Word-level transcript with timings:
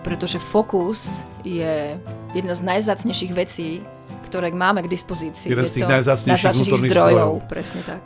pretože 0.00 0.40
fokus 0.40 1.20
je 1.44 1.96
jedna 2.32 2.54
z 2.56 2.62
najvzácnejších 2.64 3.32
vecí, 3.32 3.84
ktoré 4.28 4.52
máme 4.52 4.84
k 4.86 4.88
dispozícii. 4.88 5.50
Jeden 5.50 5.66
z 5.66 5.80
tých 5.80 5.90
najvzácnejších 5.90 6.54
vnútorných 6.56 6.92
zdrojov. 6.92 7.16
zdrojov. 7.16 7.50
Presne 7.50 7.80
tak. 7.84 8.00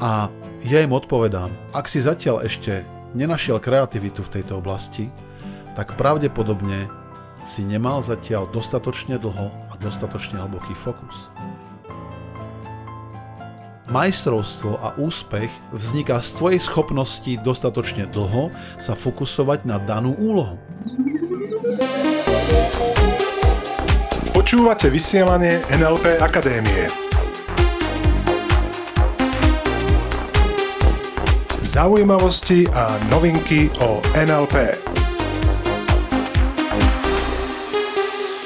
A 0.00 0.32
ja 0.64 0.78
im 0.80 0.92
odpovedám, 0.96 1.52
ak 1.76 1.84
si 1.88 2.00
zatiaľ 2.00 2.44
ešte 2.44 2.84
nenašiel 3.12 3.60
kreativitu 3.60 4.24
v 4.24 4.40
tejto 4.40 4.60
oblasti, 4.60 5.12
tak 5.76 5.96
pravdepodobne 5.96 6.88
si 7.44 7.64
nemal 7.64 8.04
zatiaľ 8.04 8.48
dostatočne 8.52 9.16
dlho 9.16 9.48
a 9.48 9.74
dostatočne 9.80 10.40
hlboký 10.40 10.76
fokus. 10.76 11.28
Majstrovstvo 13.90 14.78
a 14.78 14.94
úspech 15.02 15.50
vzniká 15.74 16.22
z 16.22 16.30
tvojej 16.38 16.60
schopnosti 16.62 17.32
dostatočne 17.42 18.06
dlho 18.06 18.54
sa 18.78 18.94
fokusovať 18.94 19.66
na 19.66 19.82
danú 19.82 20.14
úlohu. 20.14 20.62
Počúvate 24.30 24.94
vysielanie 24.94 25.58
NLP 25.74 26.22
Akadémie. 26.22 26.86
Zaujímavosti 31.66 32.70
a 32.70 32.94
novinky 33.10 33.74
o 33.82 33.98
NLP. 34.14 34.89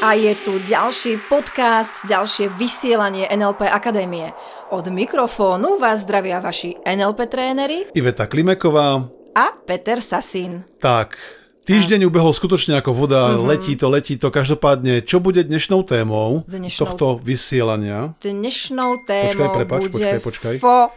A 0.05 0.13
je 0.13 0.37
tu 0.37 0.61
ďalší 0.69 1.17
podcast, 1.33 2.05
ďalšie 2.05 2.53
vysielanie 2.61 3.25
NLP 3.25 3.65
Akadémie. 3.65 4.37
Od 4.69 4.85
mikrofónu 4.93 5.80
vás 5.80 6.05
zdravia 6.05 6.45
vaši 6.45 6.77
NLP 6.85 7.25
tréneri 7.25 7.89
Iveta 7.97 8.29
Klimeková, 8.29 9.09
a 9.33 9.47
Peter 9.65 10.05
Sasín. 10.05 10.69
tak, 10.77 11.17
týždeň 11.65 12.05
ubehol 12.05 12.37
skutočne 12.37 12.77
ako 12.85 12.93
voda, 12.93 13.33
letí 13.33 13.80
to, 13.80 13.89
letí 13.89 14.21
to. 14.21 14.29
Každopádne, 14.29 15.01
čo 15.09 15.25
bude 15.25 15.41
dnešnou 15.41 15.80
témou 15.88 16.45
Dnešnou- 16.45 16.85
tohto 16.85 17.16
vysielania? 17.24 18.13
Dnešnou 18.21 19.09
témou 19.09 19.33
Počkaj, 19.33 19.49
prepáč, 19.57 19.80
bude 19.89 20.21
počkaj, 20.21 20.21
počkaj. 20.21 20.55
fo... 20.61 20.93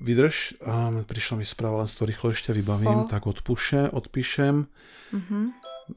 Vydrž, 0.00 0.56
a 0.64 0.88
prišla 1.04 1.34
mi 1.36 1.44
správa, 1.44 1.84
len 1.84 1.88
si 1.92 1.92
to 1.92 2.08
rýchlo 2.08 2.32
ešte 2.32 2.56
vybavím, 2.56 3.04
O. 3.04 3.08
tak 3.10 3.28
odpúšem, 3.28 3.92
odpíšem. 3.92 4.64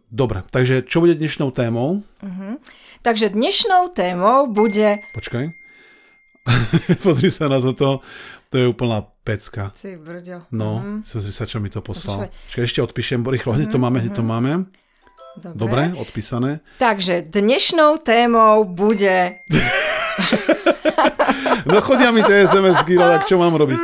Dobre, 0.10 0.42
takže 0.50 0.82
čo 0.82 1.02
bude 1.02 1.14
dnešnou 1.14 1.54
témou? 1.54 2.02
Takže 3.06 3.30
dnešnou 3.30 3.94
témou 3.94 4.48
bude... 4.50 5.04
Počkaj. 5.14 5.54
Pozri 7.06 7.30
sa 7.32 7.48
na 7.48 7.62
toto, 7.62 8.02
to 8.52 8.56
je 8.58 8.66
úplná 8.68 9.06
pecka. 9.24 9.72
Ty 9.76 9.96
brďo. 9.96 10.50
No, 10.52 10.82
Mhm. 10.82 11.08
mm 11.08 11.32
sa, 11.32 11.46
čo 11.46 11.58
mi 11.64 11.70
to 11.70 11.80
poslal. 11.80 12.28
Počkaj. 12.28 12.64
Ešte 12.64 12.80
odpíšem, 12.82 13.24
rýchlo, 13.24 13.54
hneď 13.56 13.70
to 13.72 13.80
máme, 13.80 14.02
hneď 14.04 14.14
to 14.18 14.26
máme. 14.26 14.68
Dobre. 15.34 15.58
Dobre, 15.58 15.84
odpísané. 15.98 16.62
Takže 16.78 17.26
dnešnou 17.26 17.98
témou 18.02 18.64
bude... 18.66 19.40
No 21.64 21.80
chodia 21.82 22.12
mi 22.12 22.22
tie 22.24 22.44
SMS-ky, 22.44 23.00
no 23.00 23.08
tak 23.08 23.26
čo 23.26 23.40
mám 23.40 23.56
robiť? 23.56 23.80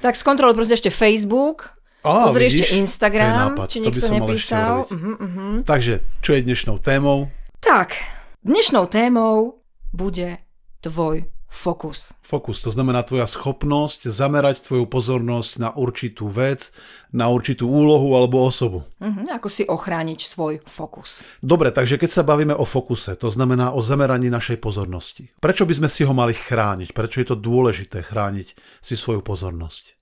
Tak 0.00 0.14
skontroluj 0.14 0.54
proste 0.54 0.78
ešte 0.78 0.88
Facebook, 0.88 1.74
Á, 2.08 2.32
pozri 2.32 2.48
vidíš? 2.48 2.64
ešte 2.64 2.66
Instagram, 2.80 3.32
nápad, 3.52 3.66
či 3.68 3.78
niekto 3.84 4.06
nepísal. 4.08 4.74
Mhm, 4.88 5.12
mhm. 5.20 5.46
Takže, 5.68 6.00
čo 6.24 6.30
je 6.32 6.40
dnešnou 6.40 6.80
témou? 6.80 7.28
Tak, 7.60 7.92
dnešnou 8.40 8.88
témou 8.88 9.60
bude 9.92 10.40
tvoj 10.80 11.28
fokus. 11.48 12.12
Fokus, 12.20 12.60
to 12.60 12.68
znamená 12.68 13.04
tvoja 13.04 13.24
schopnosť 13.24 14.08
zamerať 14.08 14.64
tvoju 14.64 14.84
pozornosť 14.84 15.52
na 15.60 15.72
určitú 15.72 16.28
vec, 16.28 16.72
na 17.08 17.32
určitú 17.32 17.68
úlohu 17.68 18.16
alebo 18.16 18.44
osobu. 18.44 18.84
Mhm, 19.00 19.32
ako 19.32 19.48
si 19.48 19.64
ochrániť 19.64 20.20
svoj 20.24 20.60
fokus. 20.64 21.24
Dobre, 21.40 21.72
takže 21.72 21.96
keď 21.96 22.10
sa 22.12 22.22
bavíme 22.24 22.52
o 22.56 22.64
fokuse, 22.68 23.16
to 23.16 23.32
znamená 23.32 23.72
o 23.72 23.80
zameraní 23.80 24.28
našej 24.32 24.60
pozornosti. 24.60 25.28
Prečo 25.40 25.64
by 25.64 25.74
sme 25.76 25.88
si 25.88 26.04
ho 26.04 26.12
mali 26.12 26.36
chrániť? 26.36 26.92
Prečo 26.92 27.20
je 27.20 27.28
to 27.32 27.36
dôležité 27.36 28.04
chrániť 28.04 28.56
si 28.84 28.94
svoju 28.96 29.24
pozornosť? 29.24 29.97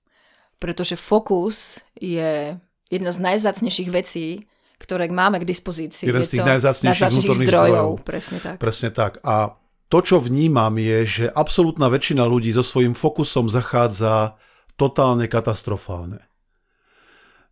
Pretože 0.56 0.96
fokus 0.96 1.80
je 2.00 2.56
jedna 2.88 3.10
z 3.12 3.18
najvzácnejších 3.18 3.90
vecí, 3.92 4.48
ktoré 4.76 5.08
máme 5.08 5.40
k 5.40 5.48
dispozícii. 5.48 6.08
Jeden 6.08 6.20
Je 6.20 6.28
z 6.28 6.32
tých 6.36 6.44
to 6.44 6.50
najvzácnejších 6.52 7.12
vnútorných 7.12 7.48
zdrojov. 7.48 7.88
Presne 8.04 8.38
tak. 8.44 8.56
Presne 8.60 8.90
tak. 8.92 9.12
A 9.24 9.56
to, 9.88 9.98
čo 10.02 10.16
vnímam, 10.20 10.74
je, 10.76 10.98
že 11.06 11.24
absolútna 11.32 11.88
väčšina 11.88 12.26
ľudí 12.28 12.52
so 12.52 12.60
svojím 12.60 12.92
fokusom 12.92 13.48
zachádza 13.48 14.36
totálne 14.76 15.24
katastrofálne. 15.30 16.20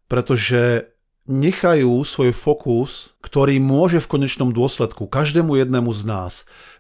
Pretože 0.05 0.93
nechajú 1.25 2.05
svoj 2.05 2.37
fokus, 2.37 3.17
ktorý 3.25 3.57
môže 3.57 3.97
v 4.05 4.11
konečnom 4.21 4.53
dôsledku 4.53 5.09
každému 5.09 5.57
jednému 5.57 5.89
z 5.97 6.03
nás 6.05 6.33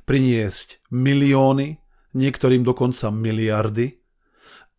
priniesť 0.05 0.85
milióny, 0.93 1.81
niektorým 2.13 2.61
dokonca 2.61 3.09
miliardy 3.09 4.04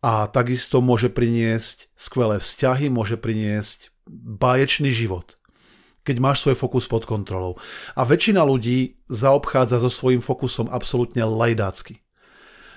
a 0.04 0.28
takisto 0.28 0.84
môže 0.84 1.08
priniesť 1.12 1.92
skvelé 1.96 2.40
vzťahy, 2.40 2.92
môže 2.92 3.16
priniesť 3.16 3.94
báječný 4.10 4.92
život 4.92 5.36
keď 6.06 6.22
máš 6.22 6.46
svoj 6.46 6.54
fokus 6.54 6.86
pod 6.86 7.02
kontrolou. 7.02 7.58
A 7.98 8.06
väčšina 8.06 8.46
ľudí 8.46 9.02
zaobchádza 9.10 9.82
so 9.82 9.90
svojím 9.90 10.22
fokusom 10.22 10.70
absolútne 10.70 11.26
lajdácky. 11.26 11.98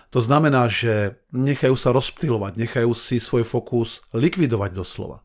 To 0.09 0.17
znamená, 0.17 0.65
že 0.65 1.21
nechajú 1.29 1.77
sa 1.77 1.93
rozptýlovať, 1.93 2.57
nechajú 2.57 2.89
si 2.97 3.21
svoj 3.21 3.45
fokus 3.45 4.01
likvidovať 4.17 4.73
doslova. 4.73 5.21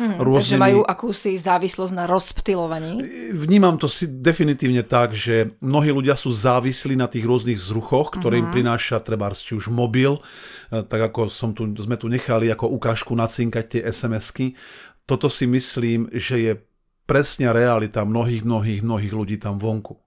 Hm, 0.00 0.16
takže 0.16 0.56
Rôznymi- 0.56 0.64
majú 0.64 0.80
akúsi 0.80 1.36
závislosť 1.36 1.92
na 1.92 2.08
rozptylovaní. 2.08 3.04
Vnímam 3.36 3.76
to 3.76 3.84
si 3.84 4.08
definitívne 4.08 4.80
tak, 4.80 5.12
že 5.12 5.52
mnohí 5.60 5.92
ľudia 5.92 6.16
sú 6.16 6.32
závislí 6.32 6.96
na 6.96 7.04
tých 7.04 7.28
rôznych 7.28 7.60
vzruchoch, 7.60 8.16
ktoré 8.16 8.40
im 8.40 8.48
prináša 8.48 8.96
treba 9.04 9.28
či 9.36 9.52
už 9.52 9.68
mobil, 9.68 10.16
eh, 10.72 10.80
tak 10.80 11.12
ako 11.12 11.28
som 11.28 11.52
tu, 11.52 11.68
sme 11.76 12.00
tu 12.00 12.08
nechali 12.08 12.48
ako 12.48 12.72
ukážku 12.80 13.12
nacinkať 13.12 13.64
tie 13.68 13.80
SMS-ky. 13.84 14.56
Toto 15.04 15.28
si 15.28 15.44
myslím, 15.44 16.08
že 16.16 16.36
je 16.40 16.52
presne 17.04 17.52
realita 17.52 18.00
mnohých, 18.00 18.40
mnohých, 18.40 18.80
mnohých 18.80 19.12
ľudí 19.12 19.36
tam 19.36 19.60
vonku. 19.60 20.00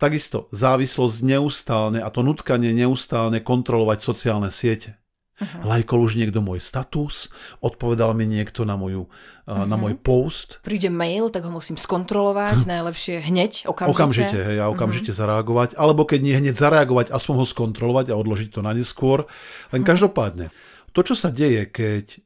Takisto 0.00 0.48
závislosť 0.50 1.22
neustálne 1.22 2.00
a 2.02 2.08
to 2.10 2.24
nutkanie 2.24 2.72
neustálne 2.72 3.44
kontrolovať 3.44 3.98
sociálne 4.00 4.50
siete. 4.50 4.99
Uh-huh. 5.40 5.72
Lajkol 5.72 6.04
už 6.04 6.20
niekto 6.20 6.44
môj 6.44 6.60
status, 6.60 7.32
odpovedal 7.64 8.12
mi 8.12 8.28
niekto 8.28 8.68
na, 8.68 8.76
moju, 8.76 9.08
uh, 9.08 9.64
na 9.64 9.80
môj 9.80 9.96
post, 9.96 10.60
Príde 10.60 10.92
mail, 10.92 11.32
tak 11.32 11.48
ho 11.48 11.52
musím 11.52 11.80
skontrolovať, 11.80 12.64
najlepšie 12.76 13.24
hneď, 13.24 13.64
okamžite. 13.64 13.96
Okamžite, 13.96 14.38
hej, 14.38 14.58
a 14.60 14.68
okamžite 14.68 15.10
mm-hmm. 15.10 15.22
zareagovať, 15.24 15.70
alebo 15.80 16.04
keď 16.04 16.20
nie 16.20 16.36
hneď 16.36 16.60
zareagovať, 16.60 17.08
aspoň 17.08 17.34
ho 17.40 17.46
skontrolovať 17.48 18.12
a 18.12 18.18
odložiť 18.20 18.48
to 18.52 18.60
na 18.60 18.76
neskôr. 18.76 19.24
Len 19.72 19.80
každopádne, 19.80 20.52
to, 20.92 21.00
čo 21.00 21.16
sa 21.16 21.32
deje, 21.32 21.64
keď 21.64 22.20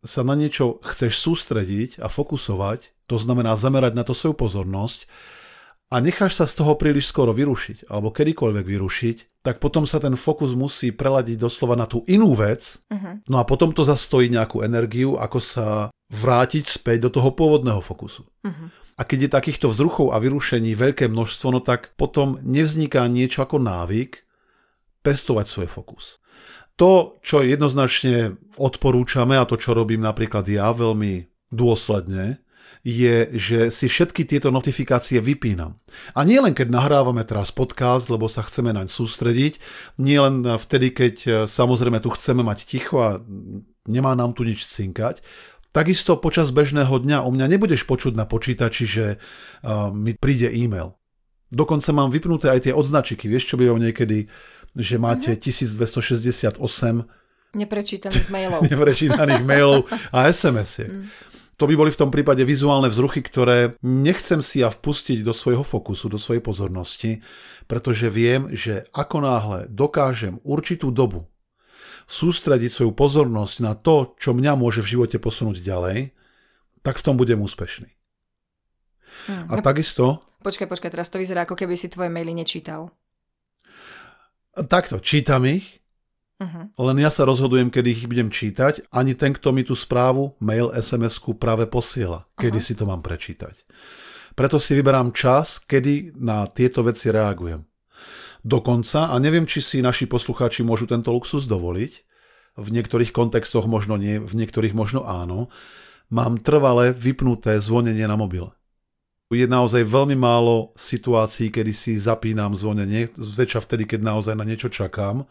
sa 0.00 0.24
na 0.24 0.32
niečo 0.32 0.80
chceš 0.80 1.20
sústrediť 1.20 2.00
a 2.00 2.08
fokusovať, 2.08 2.94
to 3.10 3.18
znamená 3.18 3.58
zamerať 3.58 3.92
na 3.98 4.06
to 4.06 4.14
svoju 4.14 4.38
pozornosť 4.38 5.10
a 5.90 5.98
necháš 5.98 6.38
sa 6.38 6.46
z 6.46 6.54
toho 6.62 6.78
príliš 6.78 7.10
skoro 7.10 7.34
vyrušiť, 7.34 7.90
alebo 7.90 8.14
kedykoľvek 8.14 8.64
vyrušiť, 8.64 9.16
tak 9.42 9.58
potom 9.58 9.84
sa 9.90 9.98
ten 9.98 10.14
fokus 10.14 10.54
musí 10.54 10.94
preladiť 10.94 11.36
doslova 11.40 11.74
na 11.74 11.90
tú 11.90 12.06
inú 12.06 12.38
vec, 12.38 12.78
Mhm. 12.90 13.26
no 13.26 13.36
a 13.38 13.44
potom 13.44 13.74
to 13.74 13.82
zastojí 13.82 14.30
nejakú 14.30 14.62
energiu, 14.62 15.18
ako 15.18 15.38
sa 15.42 15.66
vrátiť 16.10 16.64
späť 16.66 17.06
do 17.06 17.10
toho 17.10 17.34
pôvodného 17.34 17.82
fokusu. 17.82 18.22
Mhm. 18.46 18.64
A 19.00 19.02
keď 19.08 19.18
je 19.26 19.30
takýchto 19.32 19.66
vzruchov 19.72 20.12
a 20.12 20.20
vyrušení 20.20 20.76
veľké 20.76 21.08
množstvo, 21.08 21.46
no 21.56 21.60
tak 21.64 21.96
potom 21.96 22.36
nevzniká 22.44 23.08
niečo 23.08 23.40
ako 23.42 23.56
návyk 23.56 24.22
pestovať 25.00 25.46
svoj 25.48 25.68
fokus. 25.72 26.20
To, 26.76 27.16
čo 27.24 27.40
jednoznačne 27.40 28.36
odporúčame 28.60 29.40
a 29.40 29.48
to, 29.48 29.56
čo 29.56 29.72
robím 29.72 30.04
napríklad 30.04 30.44
ja 30.48 30.68
veľmi 30.72 31.28
dôsledne, 31.48 32.44
je, 32.80 33.28
že 33.36 33.58
si 33.68 33.86
všetky 33.92 34.24
tieto 34.24 34.48
notifikácie 34.48 35.20
vypínam. 35.20 35.76
A 36.16 36.24
nie 36.24 36.40
len 36.40 36.56
keď 36.56 36.72
nahrávame 36.72 37.24
teraz 37.28 37.52
podcast, 37.52 38.08
lebo 38.08 38.24
sa 38.26 38.40
chceme 38.40 38.72
naň 38.72 38.88
sústrediť, 38.88 39.60
nie 40.00 40.16
len 40.16 40.44
vtedy, 40.44 40.88
keď 40.96 41.14
e, 41.20 41.30
samozrejme 41.44 42.00
tu 42.00 42.08
chceme 42.16 42.40
mať 42.40 42.58
ticho 42.64 42.96
a 43.04 43.20
nemá 43.84 44.16
nám 44.16 44.32
tu 44.32 44.48
nič 44.48 44.64
cinkať, 44.64 45.20
Takisto 45.70 46.18
počas 46.18 46.50
bežného 46.50 46.90
dňa 46.90 47.22
u 47.22 47.30
mňa 47.30 47.46
nebudeš 47.46 47.86
počuť 47.86 48.18
na 48.18 48.26
počítači, 48.26 48.84
že 48.90 49.06
uh, 49.62 49.94
mi 49.94 50.18
príde 50.18 50.50
e-mail. 50.50 50.98
Dokonca 51.46 51.94
mám 51.94 52.10
vypnuté 52.10 52.50
aj 52.50 52.66
tie 52.66 52.74
odznačiky. 52.74 53.30
Vieš, 53.30 53.54
čo 53.54 53.58
bývajú 53.58 53.78
niekedy, 53.78 54.26
že 54.74 54.98
máte 54.98 55.38
1268 55.38 56.58
Neprečítaných 57.50 58.30
mailov. 58.30 58.62
neprečítaných 58.70 59.42
mailov 59.42 59.86
a 60.14 60.30
SMS-iek. 60.30 60.90
To 61.60 61.68
by 61.68 61.76
boli 61.76 61.92
v 61.92 62.00
tom 62.00 62.08
prípade 62.08 62.40
vizuálne 62.40 62.88
vzruchy, 62.88 63.20
ktoré 63.20 63.76
nechcem 63.84 64.40
si 64.40 64.64
ja 64.64 64.72
vpustiť 64.72 65.20
do 65.20 65.36
svojho 65.36 65.60
fokusu, 65.60 66.08
do 66.08 66.16
svojej 66.16 66.40
pozornosti, 66.40 67.20
pretože 67.68 68.08
viem, 68.08 68.48
že 68.56 68.88
ako 68.96 69.16
náhle 69.20 69.58
dokážem 69.68 70.40
určitú 70.40 70.88
dobu 70.88 71.28
sústrediť 72.08 72.72
svoju 72.72 72.92
pozornosť 72.96 73.56
na 73.60 73.76
to, 73.76 74.16
čo 74.16 74.32
mňa 74.32 74.56
môže 74.56 74.80
v 74.80 74.98
živote 74.98 75.20
posunúť 75.20 75.60
ďalej, 75.60 76.16
tak 76.80 76.96
v 76.96 77.04
tom 77.04 77.20
budem 77.20 77.38
úspešný. 77.44 77.92
Hm. 79.28 79.52
A 79.52 79.60
takisto, 79.60 80.24
Počkaj, 80.40 80.72
počkaj, 80.72 80.90
teraz 80.96 81.12
to 81.12 81.20
vyzerá, 81.20 81.44
ako 81.44 81.52
keby 81.52 81.76
si 81.76 81.92
tvoje 81.92 82.08
maily 82.08 82.32
nečítal. 82.32 82.88
takto, 84.56 84.96
čítam 85.04 85.44
ich, 85.44 85.79
Uh-huh. 86.40 86.72
len 86.88 86.96
ja 87.04 87.12
sa 87.12 87.28
rozhodujem, 87.28 87.68
kedy 87.68 87.88
ich 87.92 88.08
budem 88.08 88.32
čítať, 88.32 88.88
ani 88.88 89.12
ten, 89.12 89.36
kto 89.36 89.52
mi 89.52 89.60
tú 89.60 89.76
správu, 89.76 90.40
mail, 90.40 90.72
SMS-ku 90.72 91.36
práve 91.36 91.68
posiela, 91.68 92.24
kedy 92.40 92.64
si 92.64 92.72
to 92.72 92.88
mám 92.88 93.04
prečítať. 93.04 93.60
Preto 94.32 94.56
si 94.56 94.72
vyberám 94.72 95.12
čas, 95.12 95.60
kedy 95.60 96.16
na 96.16 96.48
tieto 96.48 96.80
veci 96.80 97.12
reagujem. 97.12 97.60
Dokonca, 98.40 99.12
a 99.12 99.20
neviem, 99.20 99.44
či 99.44 99.60
si 99.60 99.84
naši 99.84 100.08
poslucháči 100.08 100.64
môžu 100.64 100.88
tento 100.88 101.12
luxus 101.12 101.44
dovoliť, 101.44 101.92
v 102.56 102.68
niektorých 102.72 103.12
kontextoch 103.12 103.68
možno 103.68 104.00
nie, 104.00 104.16
v 104.16 104.32
niektorých 104.32 104.72
možno 104.72 105.04
áno, 105.04 105.52
mám 106.08 106.40
trvale 106.40 106.96
vypnuté 106.96 107.60
zvonenie 107.60 108.08
na 108.08 108.16
mobile. 108.16 108.50
Je 109.30 109.46
naozaj 109.46 109.86
veľmi 109.86 110.18
málo 110.18 110.74
situácií, 110.74 111.54
kedy 111.54 111.70
si 111.70 111.94
zapínam 111.94 112.58
zvonenie, 112.58 113.14
zväčša 113.14 113.62
vtedy, 113.62 113.86
keď 113.86 114.00
naozaj 114.02 114.34
na 114.34 114.42
niečo 114.42 114.66
čakám, 114.66 115.22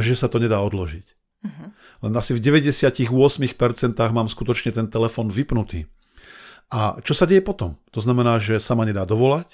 že 0.00 0.16
sa 0.16 0.26
to 0.26 0.40
nedá 0.40 0.60
odložiť. 0.64 1.06
Uh-huh. 1.46 1.68
Len 2.02 2.12
asi 2.16 2.32
v 2.32 2.40
98% 2.40 3.12
mám 4.10 4.28
skutočne 4.28 4.72
ten 4.72 4.86
telefon 4.88 5.28
vypnutý. 5.28 5.86
A 6.72 6.98
čo 7.04 7.14
sa 7.14 7.28
deje 7.28 7.44
potom? 7.44 7.78
To 7.94 8.00
znamená, 8.02 8.42
že 8.42 8.58
sa 8.58 8.74
ma 8.74 8.82
nedá 8.82 9.06
dovolať, 9.06 9.46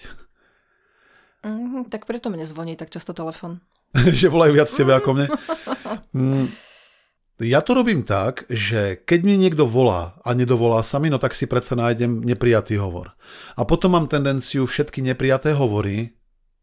Uh-huh. 1.42 1.82
Tak 1.90 2.06
preto 2.06 2.30
mne 2.30 2.46
zvoní 2.46 2.78
tak 2.78 2.94
často 2.94 3.10
telefon. 3.10 3.58
že 4.18 4.30
volajú 4.30 4.54
viac 4.54 4.70
tebe 4.70 4.94
ako 4.94 5.10
mne. 5.10 5.26
Mm, 6.14 6.46
Ja 7.42 7.58
to 7.66 7.74
robím 7.74 8.06
tak, 8.06 8.46
že 8.46 9.02
keď 9.02 9.20
mi 9.26 9.34
niekto 9.34 9.66
volá 9.66 10.14
a 10.22 10.30
nedovolá 10.38 10.86
sa 10.86 11.02
mi, 11.02 11.10
no 11.10 11.18
tak 11.18 11.34
si 11.34 11.50
predsa 11.50 11.74
nájdem 11.74 12.22
neprijatý 12.22 12.78
hovor. 12.78 13.18
A 13.58 13.66
potom 13.66 13.98
mám 13.98 14.06
tendenciu 14.06 14.64
všetky 14.70 15.02
neprijaté 15.02 15.50
hovory 15.50 16.14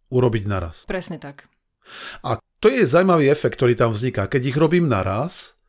urobiť 0.07 0.43
naraz. 0.47 0.87
Presne 0.87 1.19
tak. 1.19 1.51
A 2.23 2.39
to 2.59 2.67
je 2.67 2.83
zaujímavý 2.83 3.31
efekt, 3.31 3.55
ktorý 3.55 3.75
tam 3.75 3.95
vzniká. 3.95 4.27
Keď 4.27 4.41
ich 4.51 4.57
robím 4.59 4.91
naraz, 4.91 5.59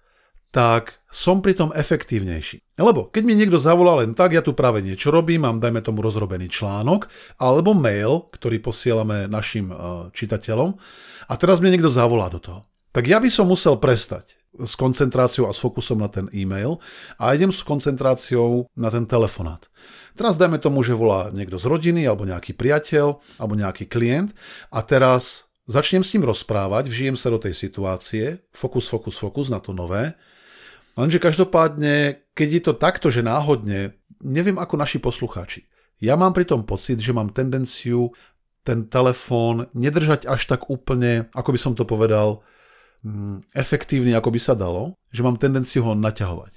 tak 0.51 0.99
som 1.07 1.39
pritom 1.43 1.71
efektívnejší. 1.75 2.79
Lebo 2.79 3.07
keď 3.11 3.23
mi 3.23 3.39
niekto 3.39 3.63
zavolá 3.63 4.03
len 4.03 4.19
tak, 4.19 4.35
ja 4.35 4.43
tu 4.43 4.55
práve 4.55 4.83
niečo 4.83 5.15
robím, 5.15 5.47
mám 5.47 5.63
dajme 5.63 5.83
tomu 5.83 6.03
rozrobený 6.03 6.51
článok, 6.51 7.07
alebo 7.39 7.71
mail, 7.75 8.27
ktorý 8.35 8.59
posielame 8.59 9.31
našim 9.31 9.71
uh, 9.71 10.11
čitateľom, 10.11 10.75
a 11.31 11.33
teraz 11.39 11.63
mi 11.63 11.71
niekto 11.71 11.91
zavolá 11.91 12.27
do 12.27 12.43
toho. 12.43 12.61
Tak 12.91 13.07
ja 13.07 13.23
by 13.23 13.31
som 13.31 13.47
musel 13.47 13.79
prestať 13.79 14.35
s 14.59 14.75
koncentráciou 14.75 15.47
a 15.47 15.55
s 15.55 15.63
fokusom 15.63 16.03
na 16.03 16.11
ten 16.11 16.27
e-mail 16.35 16.83
a 17.23 17.31
idem 17.39 17.55
s 17.55 17.63
koncentráciou 17.63 18.67
na 18.75 18.91
ten 18.91 19.07
telefonát. 19.07 19.71
Teraz 20.19 20.35
dajme 20.35 20.59
tomu, 20.59 20.83
že 20.83 20.99
volá 20.99 21.31
niekto 21.31 21.55
z 21.55 21.71
rodiny, 21.71 22.03
alebo 22.03 22.27
nejaký 22.27 22.59
priateľ, 22.59 23.23
alebo 23.39 23.55
nejaký 23.55 23.87
klient 23.87 24.35
a 24.75 24.83
teraz 24.83 25.50
začnem 25.71 26.03
s 26.03 26.13
ním 26.19 26.27
rozprávať, 26.27 26.91
vžijem 26.91 27.15
sa 27.15 27.31
do 27.31 27.39
tej 27.39 27.55
situácie, 27.55 28.43
fokus, 28.51 28.91
fokus, 28.91 29.15
fokus 29.17 29.47
na 29.47 29.63
to 29.63 29.71
nové. 29.71 30.19
Lenže 30.99 31.23
každopádne, 31.23 32.27
keď 32.35 32.49
je 32.51 32.63
to 32.67 32.73
takto, 32.75 33.09
že 33.09 33.23
náhodne, 33.23 33.95
neviem 34.19 34.59
ako 34.59 34.75
naši 34.75 34.99
poslucháči, 34.99 35.71
ja 36.03 36.19
mám 36.19 36.35
pri 36.35 36.49
tom 36.49 36.67
pocit, 36.67 36.99
že 36.99 37.15
mám 37.15 37.31
tendenciu 37.31 38.11
ten 38.65 38.89
telefón 38.89 39.69
nedržať 39.73 40.29
až 40.29 40.49
tak 40.49 40.69
úplne, 40.69 41.29
ako 41.33 41.51
by 41.55 41.59
som 41.61 41.73
to 41.73 41.85
povedal, 41.89 42.45
mm, 43.05 43.53
efektívny, 43.57 44.13
ako 44.13 44.33
by 44.33 44.41
sa 44.41 44.53
dalo, 44.57 44.97
že 45.13 45.25
mám 45.25 45.41
tendenciu 45.41 45.85
ho 45.87 45.93
naťahovať. 45.97 46.53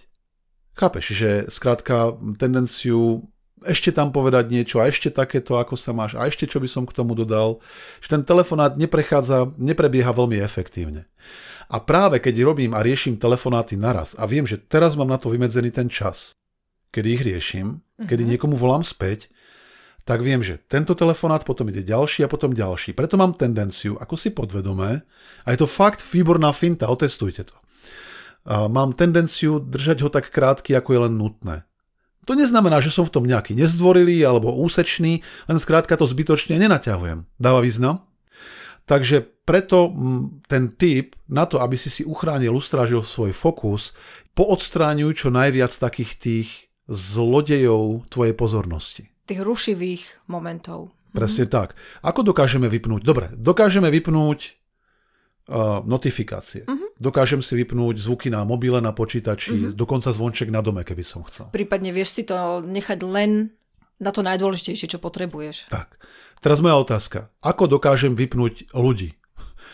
Chápeš, 0.74 1.06
že 1.14 1.30
skrátka 1.54 2.18
tendenciu 2.42 3.30
ešte 3.66 3.92
tam 3.96 4.12
povedať 4.12 4.52
niečo 4.52 4.80
a 4.80 4.88
ešte 4.88 5.10
takéto, 5.10 5.60
ako 5.60 5.76
sa 5.80 5.92
máš 5.96 6.16
a 6.20 6.28
ešte 6.28 6.48
čo 6.48 6.62
by 6.62 6.68
som 6.68 6.84
k 6.84 6.96
tomu 6.96 7.16
dodal, 7.18 7.64
že 8.04 8.14
ten 8.14 8.24
telefonát 8.24 8.76
neprechádza, 8.76 9.52
neprebieha 9.58 10.12
veľmi 10.12 10.40
efektívne. 10.40 11.08
A 11.72 11.80
práve 11.80 12.20
keď 12.20 12.44
robím 12.44 12.76
a 12.76 12.84
riešim 12.84 13.18
telefonáty 13.18 13.80
naraz 13.80 14.14
a 14.20 14.28
viem, 14.28 14.44
že 14.46 14.60
teraz 14.60 14.94
mám 14.94 15.10
na 15.10 15.18
to 15.18 15.32
vymedzený 15.32 15.72
ten 15.72 15.88
čas, 15.90 16.36
kedy 16.94 17.08
ich 17.18 17.24
riešim, 17.24 17.82
kedy 18.04 18.28
niekomu 18.28 18.54
volám 18.54 18.86
späť, 18.86 19.32
tak 20.04 20.20
viem, 20.20 20.44
že 20.44 20.60
tento 20.68 20.92
telefonát 21.00 21.48
potom 21.48 21.72
ide 21.72 21.80
ďalší 21.80 22.28
a 22.28 22.32
potom 22.32 22.52
ďalší. 22.52 22.92
Preto 22.92 23.16
mám 23.16 23.40
tendenciu, 23.40 23.96
ako 23.96 24.20
si 24.20 24.36
podvedomé, 24.36 25.08
a 25.44 25.48
je 25.56 25.64
to 25.64 25.68
fakt 25.68 26.04
výborná 26.04 26.52
finta, 26.52 26.92
otestujte 26.92 27.48
to. 27.48 27.56
Mám 28.44 29.00
tendenciu 29.00 29.64
držať 29.64 30.04
ho 30.04 30.10
tak 30.12 30.28
krátky, 30.28 30.76
ako 30.76 30.90
je 30.92 31.00
len 31.08 31.16
nutné. 31.16 31.64
To 32.24 32.34
neznamená, 32.34 32.80
že 32.80 32.94
som 32.94 33.04
v 33.04 33.14
tom 33.14 33.26
nejaký 33.28 33.56
nezdvorilý 33.56 34.24
alebo 34.24 34.56
úsečný, 34.56 35.20
len 35.24 35.58
skrátka 35.60 36.00
to 36.00 36.08
zbytočne 36.08 36.56
nenaťahujem. 36.56 37.28
Dáva 37.40 37.60
význam? 37.60 38.08
Takže 38.84 39.24
preto 39.48 39.92
mm, 39.92 40.48
ten 40.48 40.76
tip 40.76 41.16
na 41.32 41.48
to, 41.48 41.64
aby 41.64 41.80
si 41.80 41.88
si 41.88 42.04
uchránil, 42.04 42.52
ustrážil 42.52 43.00
svoj 43.04 43.32
fokus, 43.32 43.96
poodstráňuj 44.36 45.24
čo 45.24 45.28
najviac 45.32 45.72
takých 45.72 46.12
tých 46.20 46.50
zlodejov 46.92 48.12
tvojej 48.12 48.36
pozornosti. 48.36 49.04
Tých 49.24 49.40
rušivých 49.40 50.28
momentov. 50.28 50.92
Presne 51.16 51.48
tak. 51.48 51.78
Ako 52.04 52.28
dokážeme 52.28 52.68
vypnúť? 52.68 53.02
Dobre, 53.06 53.32
dokážeme 53.38 53.88
vypnúť 53.88 54.63
notifikácie. 55.84 56.64
Uh-huh. 56.64 56.88
Dokážem 56.96 57.44
si 57.44 57.60
vypnúť 57.60 58.00
zvuky 58.00 58.32
na 58.32 58.48
mobile, 58.48 58.80
na 58.80 58.96
počítači, 58.96 59.52
uh-huh. 59.52 59.76
dokonca 59.76 60.16
zvonček 60.16 60.48
na 60.48 60.64
dome, 60.64 60.88
keby 60.88 61.04
som 61.04 61.20
chcel. 61.28 61.52
Prípadne 61.52 61.92
vieš 61.92 62.16
si 62.16 62.24
to 62.24 62.64
nechať 62.64 63.00
len 63.04 63.52
na 64.00 64.12
to 64.16 64.24
najdôležitejšie, 64.24 64.88
čo 64.88 65.00
potrebuješ. 65.04 65.68
Tak. 65.68 66.00
Teraz 66.40 66.60
moja 66.60 66.76
otázka. 66.80 67.32
Ako 67.44 67.72
dokážem 67.72 68.16
vypnúť 68.16 68.72
ľudí? 68.76 69.16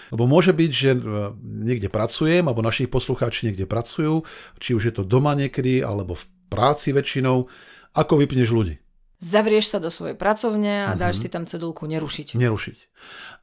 Lebo 0.10 0.26
môže 0.26 0.58
byť, 0.58 0.72
že 0.74 0.98
niekde 1.42 1.90
pracujem, 1.90 2.46
alebo 2.50 2.66
naši 2.66 2.90
poslucháči 2.90 3.50
niekde 3.50 3.70
pracujú, 3.70 4.26
či 4.58 4.74
už 4.74 4.90
je 4.90 4.94
to 4.94 5.04
doma 5.06 5.38
niekedy, 5.38 5.86
alebo 5.86 6.18
v 6.18 6.26
práci 6.50 6.94
väčšinou. 6.94 7.46
Ako 7.94 8.18
vypneš 8.18 8.50
ľudí? 8.50 8.76
Zavrieš 9.22 9.76
sa 9.76 9.78
do 9.78 9.94
svojej 9.94 10.18
pracovne 10.18 10.90
a 10.90 10.98
dáš 10.98 11.22
uh-huh. 11.22 11.30
si 11.30 11.34
tam 11.34 11.44
cedulku 11.46 11.86
nerušiť. 11.86 12.38
Nerušiť. 12.38 12.78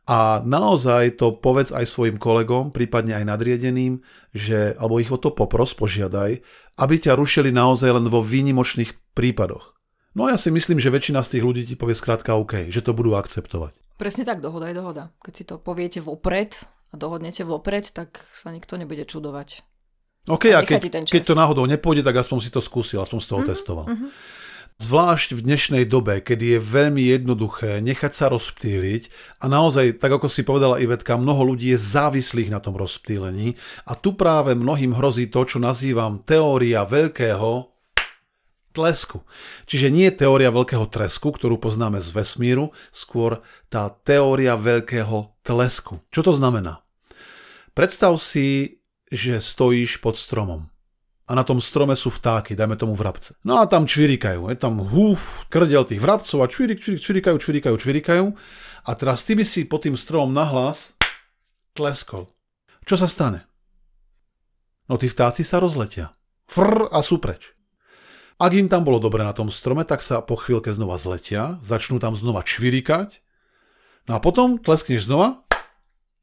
A 0.07 0.39
naozaj 0.47 1.19
to 1.19 1.35
povedz 1.35 1.75
aj 1.75 1.91
svojim 1.91 2.15
kolegom, 2.15 2.71
prípadne 2.71 3.19
aj 3.19 3.27
nadriedeným, 3.27 4.07
že, 4.31 4.79
alebo 4.79 5.03
ich 5.03 5.11
o 5.11 5.19
to 5.19 5.35
popros, 5.35 5.75
požiadaj, 5.75 6.39
aby 6.79 6.95
ťa 6.95 7.19
rušili 7.19 7.51
naozaj 7.51 7.91
len 7.91 8.07
vo 8.07 8.23
výnimočných 8.23 9.19
prípadoch. 9.19 9.75
No 10.15 10.31
ja 10.31 10.39
si 10.39 10.55
myslím, 10.55 10.79
že 10.79 10.95
väčšina 10.95 11.27
z 11.27 11.37
tých 11.37 11.45
ľudí 11.45 11.63
ti 11.67 11.75
povie 11.75 11.99
skrátka 11.99 12.39
OK, 12.39 12.71
že 12.71 12.87
to 12.87 12.95
budú 12.95 13.19
akceptovať. 13.19 13.75
Presne 13.99 14.23
tak, 14.23 14.39
dohoda 14.39 14.71
je 14.71 14.79
dohoda. 14.79 15.11
Keď 15.27 15.35
si 15.35 15.45
to 15.45 15.59
poviete 15.59 15.99
vopred 15.99 16.55
a 16.93 16.95
dohodnete 16.95 17.43
vopred, 17.43 17.91
tak 17.91 18.23
sa 18.31 18.55
nikto 18.55 18.79
nebude 18.79 19.03
čudovať. 19.05 19.67
OK, 20.27 20.55
a, 20.55 20.63
a 20.63 20.67
keď, 20.67 21.07
keď 21.07 21.23
to 21.23 21.35
náhodou 21.35 21.67
nepôjde, 21.67 22.07
tak 22.07 22.19
aspoň 22.19 22.39
si 22.47 22.51
to 22.55 22.63
skúsil, 22.63 23.03
aspoň 23.03 23.21
z 23.23 23.27
toho 23.27 23.41
mm-hmm, 23.43 23.51
testoval. 23.51 23.87
Mm-hmm. 23.91 24.11
Zvlášť 24.77 25.33
v 25.33 25.41
dnešnej 25.41 25.85
dobe, 25.89 26.21
kedy 26.21 26.53
je 26.53 26.61
veľmi 26.61 27.01
jednoduché 27.09 27.81
nechať 27.81 28.13
sa 28.13 28.29
rozptýliť 28.29 29.09
a 29.41 29.49
naozaj, 29.49 29.97
tak 29.97 30.21
ako 30.21 30.29
si 30.29 30.45
povedala 30.45 30.77
Ivetka, 30.77 31.17
mnoho 31.17 31.49
ľudí 31.49 31.73
je 31.73 31.81
závislých 31.81 32.53
na 32.53 32.61
tom 32.61 32.77
rozptýlení 32.77 33.57
a 33.89 33.97
tu 33.97 34.13
práve 34.13 34.53
mnohým 34.53 34.93
hrozí 34.93 35.33
to, 35.33 35.49
čo 35.49 35.57
nazývam 35.65 36.21
teória 36.21 36.85
veľkého 36.85 37.73
tlesku. 38.77 39.25
Čiže 39.65 39.89
nie 39.89 40.13
teória 40.13 40.53
veľkého 40.53 40.85
tresku, 40.93 41.33
ktorú 41.33 41.57
poznáme 41.57 41.97
z 42.05 42.13
vesmíru, 42.13 42.69
skôr 42.93 43.41
tá 43.73 43.89
teória 43.89 44.61
veľkého 44.61 45.41
tlesku. 45.41 46.05
Čo 46.13 46.21
to 46.21 46.33
znamená? 46.37 46.85
Predstav 47.73 48.13
si, 48.21 48.77
že 49.09 49.41
stojíš 49.41 50.05
pod 50.05 50.21
stromom 50.21 50.69
a 51.27 51.35
na 51.35 51.43
tom 51.43 51.59
strome 51.59 51.99
sú 51.99 52.15
vtáky, 52.15 52.55
dajme 52.55 52.79
tomu 52.79 52.95
vrabce. 52.95 53.35
No 53.43 53.59
a 53.59 53.67
tam 53.67 53.83
čvirikajú, 53.83 54.47
je 54.47 54.57
tam 54.57 54.79
húf, 54.79 55.43
krdel 55.51 55.83
tých 55.83 55.99
vrabcov 55.99 56.39
a 56.39 56.47
čvirik, 56.47 56.79
čvirik, 56.79 57.03
čvirikajú, 57.03 57.37
čvirikajú, 57.43 57.75
čvirikajú. 57.75 58.27
A 58.87 58.91
teraz 58.95 59.27
ty 59.27 59.35
by 59.35 59.43
si 59.43 59.67
pod 59.67 59.83
tým 59.83 59.99
stromom 59.99 60.31
nahlas 60.31 60.95
tleskol. 61.75 62.31
Čo 62.87 63.03
sa 63.03 63.11
stane? 63.11 63.43
No 64.87 64.95
tí 64.95 65.11
vtáci 65.11 65.43
sa 65.43 65.59
rozletia. 65.59 66.15
Frr 66.47 66.95
a 66.95 67.03
sú 67.03 67.19
preč. 67.19 67.51
Ak 68.39 68.55
im 68.55 68.71
tam 68.71 68.87
bolo 68.87 69.03
dobre 69.03 69.27
na 69.27 69.35
tom 69.35 69.51
strome, 69.51 69.83
tak 69.83 70.07
sa 70.07 70.23
po 70.23 70.39
chvíľke 70.39 70.71
znova 70.71 70.95
zletia, 70.95 71.59
začnú 71.59 71.99
tam 71.99 72.15
znova 72.15 72.47
čvirikať, 72.47 73.19
no 74.07 74.15
a 74.15 74.23
potom 74.23 74.61
tleskneš 74.61 75.09
znova 75.09 75.43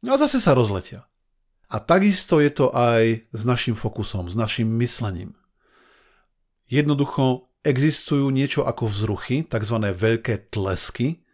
a 0.06 0.16
zase 0.16 0.40
sa 0.40 0.56
rozletia. 0.56 1.10
A 1.74 1.82
takisto 1.82 2.38
je 2.38 2.54
to 2.54 2.70
aj 2.70 3.26
s 3.34 3.42
našim 3.42 3.74
fokusom, 3.74 4.30
s 4.30 4.38
našim 4.38 4.70
myslením. 4.78 5.34
Jednoducho 6.70 7.50
existujú 7.66 8.30
niečo 8.30 8.62
ako 8.62 8.86
vzruchy, 8.86 9.42
tzv. 9.50 9.78
veľké 9.82 10.54
tlesky, 10.54 11.26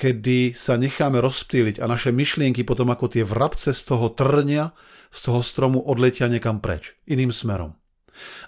kedy 0.00 0.56
sa 0.56 0.80
necháme 0.80 1.20
rozptýliť 1.20 1.78
a 1.78 1.86
naše 1.86 2.10
myšlienky 2.10 2.64
potom 2.64 2.88
ako 2.88 3.12
tie 3.12 3.22
vrabce 3.22 3.76
z 3.76 3.82
toho 3.84 4.10
trňa, 4.10 4.72
z 5.12 5.20
toho 5.20 5.40
stromu 5.44 5.78
odletia 5.84 6.26
niekam 6.26 6.58
preč, 6.58 6.96
iným 7.04 7.30
smerom. 7.30 7.76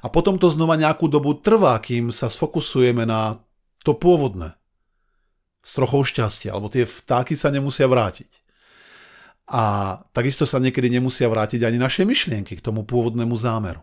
A 0.01 0.07
potom 0.09 0.39
to 0.41 0.49
znova 0.49 0.79
nejakú 0.79 1.11
dobu 1.11 1.39
trvá, 1.39 1.79
kým 1.83 2.15
sa 2.15 2.31
sfokusujeme 2.31 3.05
na 3.05 3.43
To 3.85 3.95
pôvodné. 3.95 4.59
S 5.63 5.79
trochou 5.79 6.03
šťastia, 6.03 6.55
alebo 6.55 6.71
tie 6.71 6.87
vtáky 6.87 7.39
sa 7.39 7.55
nemusia 7.55 7.87
vrátiť. 7.87 8.46
A 9.47 9.97
takisto 10.11 10.43
sa 10.43 10.59
niekedy 10.59 10.91
nemusia 10.91 11.31
vrátiť 11.31 11.63
ani 11.63 11.79
naše 11.79 12.03
myšlienky 12.03 12.59
k 12.59 12.65
tomu 12.65 12.83
pôvodnému 12.83 13.39
zámeru. 13.39 13.83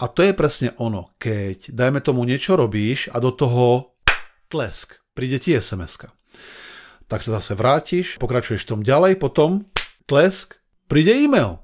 A 0.00 0.08
to 0.08 0.24
je 0.24 0.32
presne 0.32 0.72
ono, 0.80 1.12
keď 1.20 1.74
dajme 1.74 2.00
tomu 2.00 2.24
niečo 2.24 2.56
robíš 2.56 3.12
a 3.12 3.20
do 3.20 3.34
toho 3.34 3.98
tlesk, 4.48 4.96
príde 5.12 5.36
ti 5.36 5.52
sms 5.52 6.08
Tak 7.04 7.20
sa 7.20 7.42
zase 7.42 7.52
vrátiš, 7.52 8.16
pokračuješ 8.16 8.64
v 8.64 8.70
tom 8.70 8.80
ďalej, 8.80 9.20
potom 9.20 9.68
tlesk, 10.08 10.56
príde 10.88 11.12
e-mail. 11.12 11.60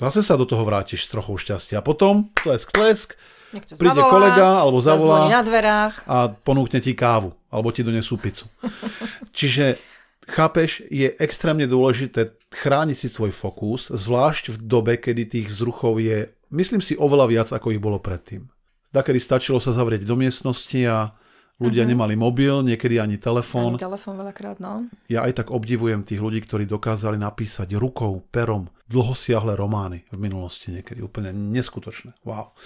Zase 0.00 0.24
sa 0.24 0.40
do 0.40 0.48
toho 0.48 0.64
vrátiš 0.64 1.04
s 1.04 1.12
trochou 1.12 1.36
šťastia. 1.36 1.82
A 1.82 1.84
potom 1.84 2.32
tlesk, 2.40 2.72
tlesk, 2.72 3.18
Niekto 3.50 3.76
príde 3.76 3.98
zavolá, 3.98 4.14
kolega 4.14 4.48
alebo 4.62 4.78
zavolá 4.78 5.26
na 5.26 5.42
dverách. 5.42 6.06
a 6.06 6.30
ponúkne 6.30 6.78
ti 6.78 6.94
kávu 6.94 7.34
alebo 7.50 7.74
ti 7.74 7.82
donesú 7.82 8.14
pizzu. 8.14 8.46
Čiže 9.36 9.89
chápeš, 10.30 10.86
je 10.88 11.10
extrémne 11.18 11.66
dôležité 11.66 12.38
chrániť 12.54 12.96
si 12.96 13.08
svoj 13.10 13.34
fokus, 13.34 13.90
zvlášť 13.90 14.54
v 14.54 14.56
dobe, 14.62 14.94
kedy 14.96 15.26
tých 15.26 15.46
vzruchov 15.50 15.98
je, 15.98 16.30
myslím 16.54 16.78
si, 16.78 16.94
oveľa 16.94 17.26
viac, 17.26 17.48
ako 17.50 17.74
ich 17.74 17.82
bolo 17.82 17.98
predtým. 17.98 18.46
Takedy 18.90 19.18
stačilo 19.22 19.58
sa 19.62 19.70
zavrieť 19.70 20.02
do 20.02 20.18
miestnosti 20.18 20.80
a 20.86 21.14
ľudia 21.62 21.86
uh-huh. 21.86 21.92
nemali 21.94 22.14
mobil, 22.18 22.64
niekedy 22.66 22.98
ani 22.98 23.20
telefón. 23.20 23.76
Ani 23.76 23.86
telefón 23.86 24.18
veľakrát, 24.18 24.58
no. 24.58 24.88
Ja 25.06 25.28
aj 25.28 25.44
tak 25.44 25.48
obdivujem 25.54 26.02
tých 26.02 26.18
ľudí, 26.18 26.42
ktorí 26.42 26.66
dokázali 26.66 27.20
napísať 27.20 27.76
rukou, 27.78 28.24
perom, 28.32 28.72
dlhosiahle 28.90 29.54
romány 29.54 30.08
v 30.10 30.18
minulosti 30.18 30.74
niekedy. 30.74 31.04
Úplne 31.04 31.30
neskutočné. 31.30 32.18
Wow. 32.26 32.56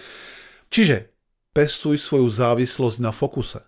Čiže 0.73 1.13
pestuj 1.53 2.01
svoju 2.01 2.31
závislosť 2.31 2.99
na 3.05 3.13
fokuse. 3.13 3.61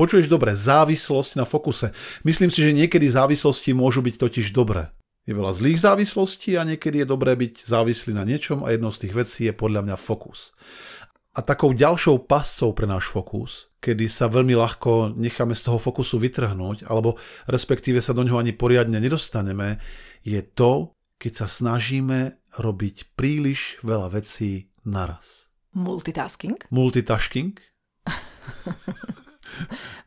Počuješ 0.00 0.32
dobre, 0.32 0.56
závislosť 0.56 1.36
na 1.36 1.44
fokuse. 1.44 1.92
Myslím 2.24 2.48
si, 2.48 2.64
že 2.64 2.72
niekedy 2.72 3.04
závislosti 3.12 3.76
môžu 3.76 4.00
byť 4.00 4.16
totiž 4.16 4.48
dobré. 4.48 4.88
Je 5.28 5.36
veľa 5.36 5.52
zlých 5.52 5.84
závislostí 5.84 6.56
a 6.56 6.64
niekedy 6.64 7.04
je 7.04 7.12
dobré 7.12 7.36
byť 7.36 7.68
závislý 7.68 8.16
na 8.16 8.24
niečom 8.24 8.64
a 8.64 8.72
jednou 8.72 8.88
z 8.88 9.04
tých 9.04 9.12
vecí 9.12 9.40
je 9.44 9.52
podľa 9.52 9.84
mňa 9.84 9.96
fokus. 10.00 10.56
A 11.36 11.44
takou 11.44 11.76
ďalšou 11.76 12.24
pascou 12.24 12.72
pre 12.72 12.88
náš 12.88 13.12
fokus, 13.12 13.68
kedy 13.84 14.08
sa 14.08 14.32
veľmi 14.32 14.56
ľahko 14.56 15.20
necháme 15.20 15.52
z 15.52 15.68
toho 15.68 15.76
fokusu 15.76 16.16
vytrhnúť, 16.16 16.88
alebo 16.88 17.20
respektíve 17.44 18.00
sa 18.00 18.16
do 18.16 18.24
ňoho 18.24 18.40
ani 18.40 18.56
poriadne 18.56 18.96
nedostaneme, 18.96 19.84
je 20.24 20.40
to, 20.40 20.96
keď 21.20 21.44
sa 21.44 21.46
snažíme 21.46 22.40
robiť 22.56 23.12
príliš 23.20 23.76
veľa 23.84 24.16
vecí 24.16 24.72
naraz. 24.80 25.52
Multitasking. 25.76 26.72
Multitasking. 26.72 27.60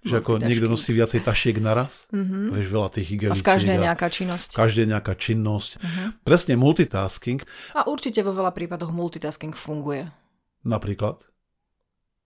že 0.08 0.14
ako 0.20 0.42
niekto 0.42 0.68
nosí 0.68 0.92
viacej 0.92 1.24
tašiek 1.24 1.58
naraz. 1.60 2.08
Mm-hmm. 2.12 2.56
Vieš, 2.56 2.68
veľa 2.70 2.90
tých 2.92 3.08
igeličiek. 3.16 3.40
A 3.40 3.46
v 3.46 3.52
každej 3.56 3.78
nejaká 3.80 4.08
činnosť. 4.12 4.50
Každej 4.56 4.86
nejaká 4.92 5.14
činnosť. 5.16 5.72
Mm-hmm. 5.80 6.08
Presne 6.28 6.54
multitasking. 6.60 7.40
A 7.78 7.88
určite 7.88 8.20
vo 8.24 8.36
veľa 8.36 8.52
prípadoch 8.52 8.92
multitasking 8.92 9.56
funguje. 9.56 10.08
Napríklad? 10.64 11.20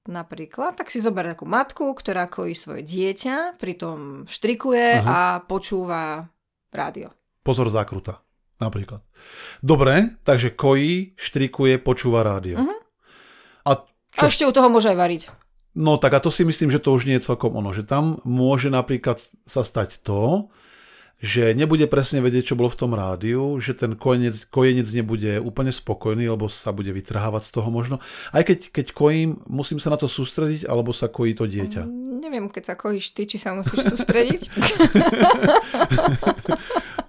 Napríklad, 0.07 0.79
tak 0.79 0.87
si 0.87 1.03
zober 1.03 1.27
takú 1.27 1.43
matku, 1.43 1.91
ktorá 1.91 2.31
kojí 2.31 2.55
svoje 2.55 2.87
dieťa, 2.87 3.59
pritom 3.59 4.23
štrikuje 4.23 5.03
uh-huh. 5.03 5.03
a 5.03 5.19
počúva 5.43 6.31
rádio. 6.71 7.11
Pozor 7.43 7.67
zákruta, 7.67 8.23
napríklad. 8.55 9.03
Dobre, 9.59 10.15
takže 10.23 10.55
kojí, 10.55 11.11
štrikuje, 11.19 11.75
počúva 11.83 12.23
rádio. 12.23 12.63
Uh-huh. 12.63 12.79
A, 13.67 13.83
čo? 14.15 14.23
a 14.23 14.31
ešte 14.31 14.47
u 14.47 14.55
toho 14.55 14.71
môže 14.71 14.87
aj 14.87 14.95
variť. 14.95 15.23
No 15.77 16.01
tak 16.01 16.17
a 16.17 16.19
to 16.19 16.33
si 16.33 16.41
myslím, 16.41 16.73
že 16.73 16.81
to 16.81 16.97
už 16.97 17.05
nie 17.05 17.21
je 17.21 17.29
celkom 17.29 17.53
ono, 17.53 17.69
že 17.69 17.85
tam 17.85 18.17
môže 18.25 18.73
napríklad 18.73 19.21
sa 19.45 19.61
stať 19.61 20.01
to, 20.01 20.49
že 21.17 21.53
nebude 21.53 21.85
presne 21.89 22.21
vedieť, 22.21 22.53
čo 22.53 22.57
bolo 22.57 22.69
v 22.69 22.79
tom 22.81 22.93
rádiu, 22.97 23.57
že 23.57 23.73
ten 23.77 23.97
kojenec, 23.97 24.37
kojenec 24.53 24.85
nebude 24.89 25.41
úplne 25.41 25.73
spokojný, 25.73 26.29
lebo 26.29 26.49
sa 26.49 26.73
bude 26.73 26.93
vytrhávať 26.93 27.45
z 27.45 27.51
toho 27.57 27.69
možno. 27.73 27.97
Aj 28.29 28.45
keď, 28.45 28.69
keď 28.69 28.93
kojím, 28.93 29.41
musím 29.49 29.81
sa 29.81 29.89
na 29.93 29.97
to 29.97 30.05
sústrediť, 30.05 30.69
alebo 30.69 30.93
sa 30.93 31.09
kojí 31.09 31.33
to 31.33 31.49
dieťa. 31.49 31.89
Mm, 31.89 32.21
neviem, 32.21 32.45
keď 32.49 32.73
sa 32.73 32.75
kojíš 32.77 33.17
ty, 33.17 33.25
či 33.25 33.41
sa 33.41 33.57
musíš 33.57 33.97
sústrediť. 33.97 34.41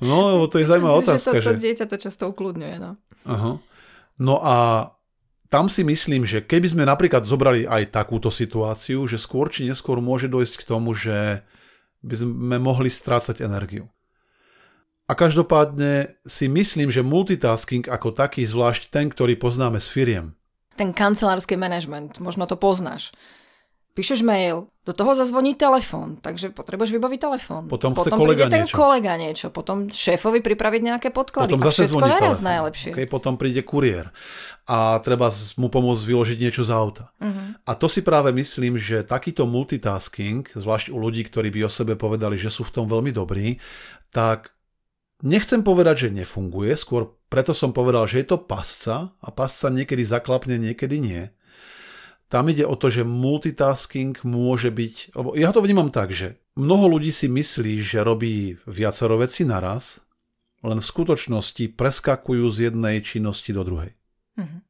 no, 0.09 0.41
lebo 0.41 0.49
to 0.49 0.57
je 0.61 0.69
zaujímavá 0.69 1.05
otázka. 1.05 1.41
Že 1.41 1.41
to, 1.41 1.53
to 1.53 1.61
dieťa 1.61 1.85
to 1.85 1.97
často 2.01 2.25
ukludňuje. 2.33 2.77
No. 2.81 2.97
Aha. 3.29 3.61
No 4.17 4.35
a 4.41 4.89
tam 5.49 5.73
si 5.73 5.81
myslím, 5.85 6.29
že 6.29 6.45
keby 6.45 6.69
sme 6.69 6.85
napríklad 6.85 7.25
zobrali 7.25 7.65
aj 7.65 7.93
takúto 7.93 8.29
situáciu, 8.29 9.09
že 9.09 9.17
skôr 9.17 9.49
či 9.49 9.65
neskôr 9.65 10.01
môže 10.05 10.29
dojsť 10.29 10.55
k 10.61 10.69
tomu, 10.69 10.93
že 10.93 11.41
by 12.05 12.15
sme 12.15 12.57
mohli 12.61 12.93
strácať 12.93 13.41
energiu. 13.41 13.89
A 15.09 15.17
každopádne 15.17 16.21
si 16.29 16.53
myslím, 16.53 16.93
že 16.93 17.01
multitasking 17.01 17.89
ako 17.89 18.13
taký, 18.13 18.45
zvlášť 18.45 18.93
ten, 18.93 19.09
ktorý 19.09 19.41
poznáme 19.41 19.81
s 19.81 19.89
firiem. 19.89 20.37
Ten 20.77 20.93
kancelársky 20.93 21.57
management, 21.57 22.21
možno 22.21 22.45
to 22.45 22.61
poznáš 22.61 23.11
píšeš 23.99 24.23
mail, 24.23 24.71
do 24.87 24.95
toho 24.95 25.11
zazvoní 25.19 25.59
telefón, 25.59 26.23
takže 26.23 26.55
potrebuješ 26.55 26.95
vybaviť 26.95 27.19
telefón. 27.19 27.63
Potom, 27.67 27.99
chce 27.99 28.15
potom 28.15 28.19
kolega 28.23 28.47
príde 28.47 28.55
ten 28.55 28.65
niečo. 28.65 28.77
kolega 28.79 29.13
niečo, 29.19 29.47
potom 29.51 29.91
šéfovi 29.91 30.39
pripraviť 30.39 30.81
nejaké 30.87 31.09
podklady. 31.11 31.51
Potom 31.51 31.67
zase 31.67 31.91
všetko 31.91 32.07
naraz 32.07 32.39
najlepšie. 32.39 32.95
Okay, 32.95 33.11
potom 33.11 33.35
príde 33.35 33.67
kuriér 33.67 34.15
a 34.71 35.03
treba 35.03 35.35
mu 35.59 35.67
pomôcť 35.67 36.05
vyložiť 36.07 36.39
niečo 36.39 36.63
z 36.63 36.71
auta. 36.71 37.11
Uh-huh. 37.19 37.59
A 37.67 37.73
to 37.75 37.91
si 37.91 38.07
práve 38.07 38.31
myslím, 38.31 38.79
že 38.79 39.03
takýto 39.03 39.51
multitasking, 39.51 40.47
zvlášť 40.55 40.95
u 40.95 40.97
ľudí, 41.03 41.27
ktorí 41.27 41.51
by 41.51 41.67
o 41.67 41.71
sebe 41.73 41.99
povedali, 41.99 42.39
že 42.39 42.55
sú 42.55 42.63
v 42.63 42.75
tom 42.79 42.87
veľmi 42.87 43.11
dobrí, 43.11 43.59
tak 44.15 44.55
nechcem 45.27 45.67
povedať, 45.67 46.09
že 46.09 46.23
nefunguje, 46.23 46.73
skôr 46.79 47.19
preto 47.27 47.53
som 47.53 47.75
povedal, 47.75 48.09
že 48.09 48.25
je 48.25 48.27
to 48.33 48.39
pasca 48.41 49.13
a 49.21 49.29
pasca 49.35 49.69
niekedy 49.69 50.07
zaklapne, 50.07 50.57
niekedy 50.57 50.97
nie 50.97 51.23
tam 52.29 52.53
ide 52.53 52.69
o 52.69 52.77
to, 52.77 52.93
že 52.93 53.09
multitasking 53.09 54.21
môže 54.25 54.69
byť, 54.69 55.17
lebo 55.17 55.33
ja 55.33 55.49
to 55.49 55.65
vnímam 55.65 55.89
tak, 55.89 56.13
že 56.13 56.37
mnoho 56.61 57.01
ľudí 57.01 57.09
si 57.09 57.25
myslí, 57.25 57.81
že 57.81 58.05
robí 58.05 58.61
viacero 58.69 59.17
veci 59.17 59.49
naraz, 59.49 60.05
len 60.61 60.85
v 60.85 60.91
skutočnosti 60.91 61.73
preskakujú 61.73 62.47
z 62.53 62.59
jednej 62.69 63.01
činnosti 63.01 63.51
do 63.57 63.65
druhej. 63.65 63.97
Mm-hmm. 64.37 64.61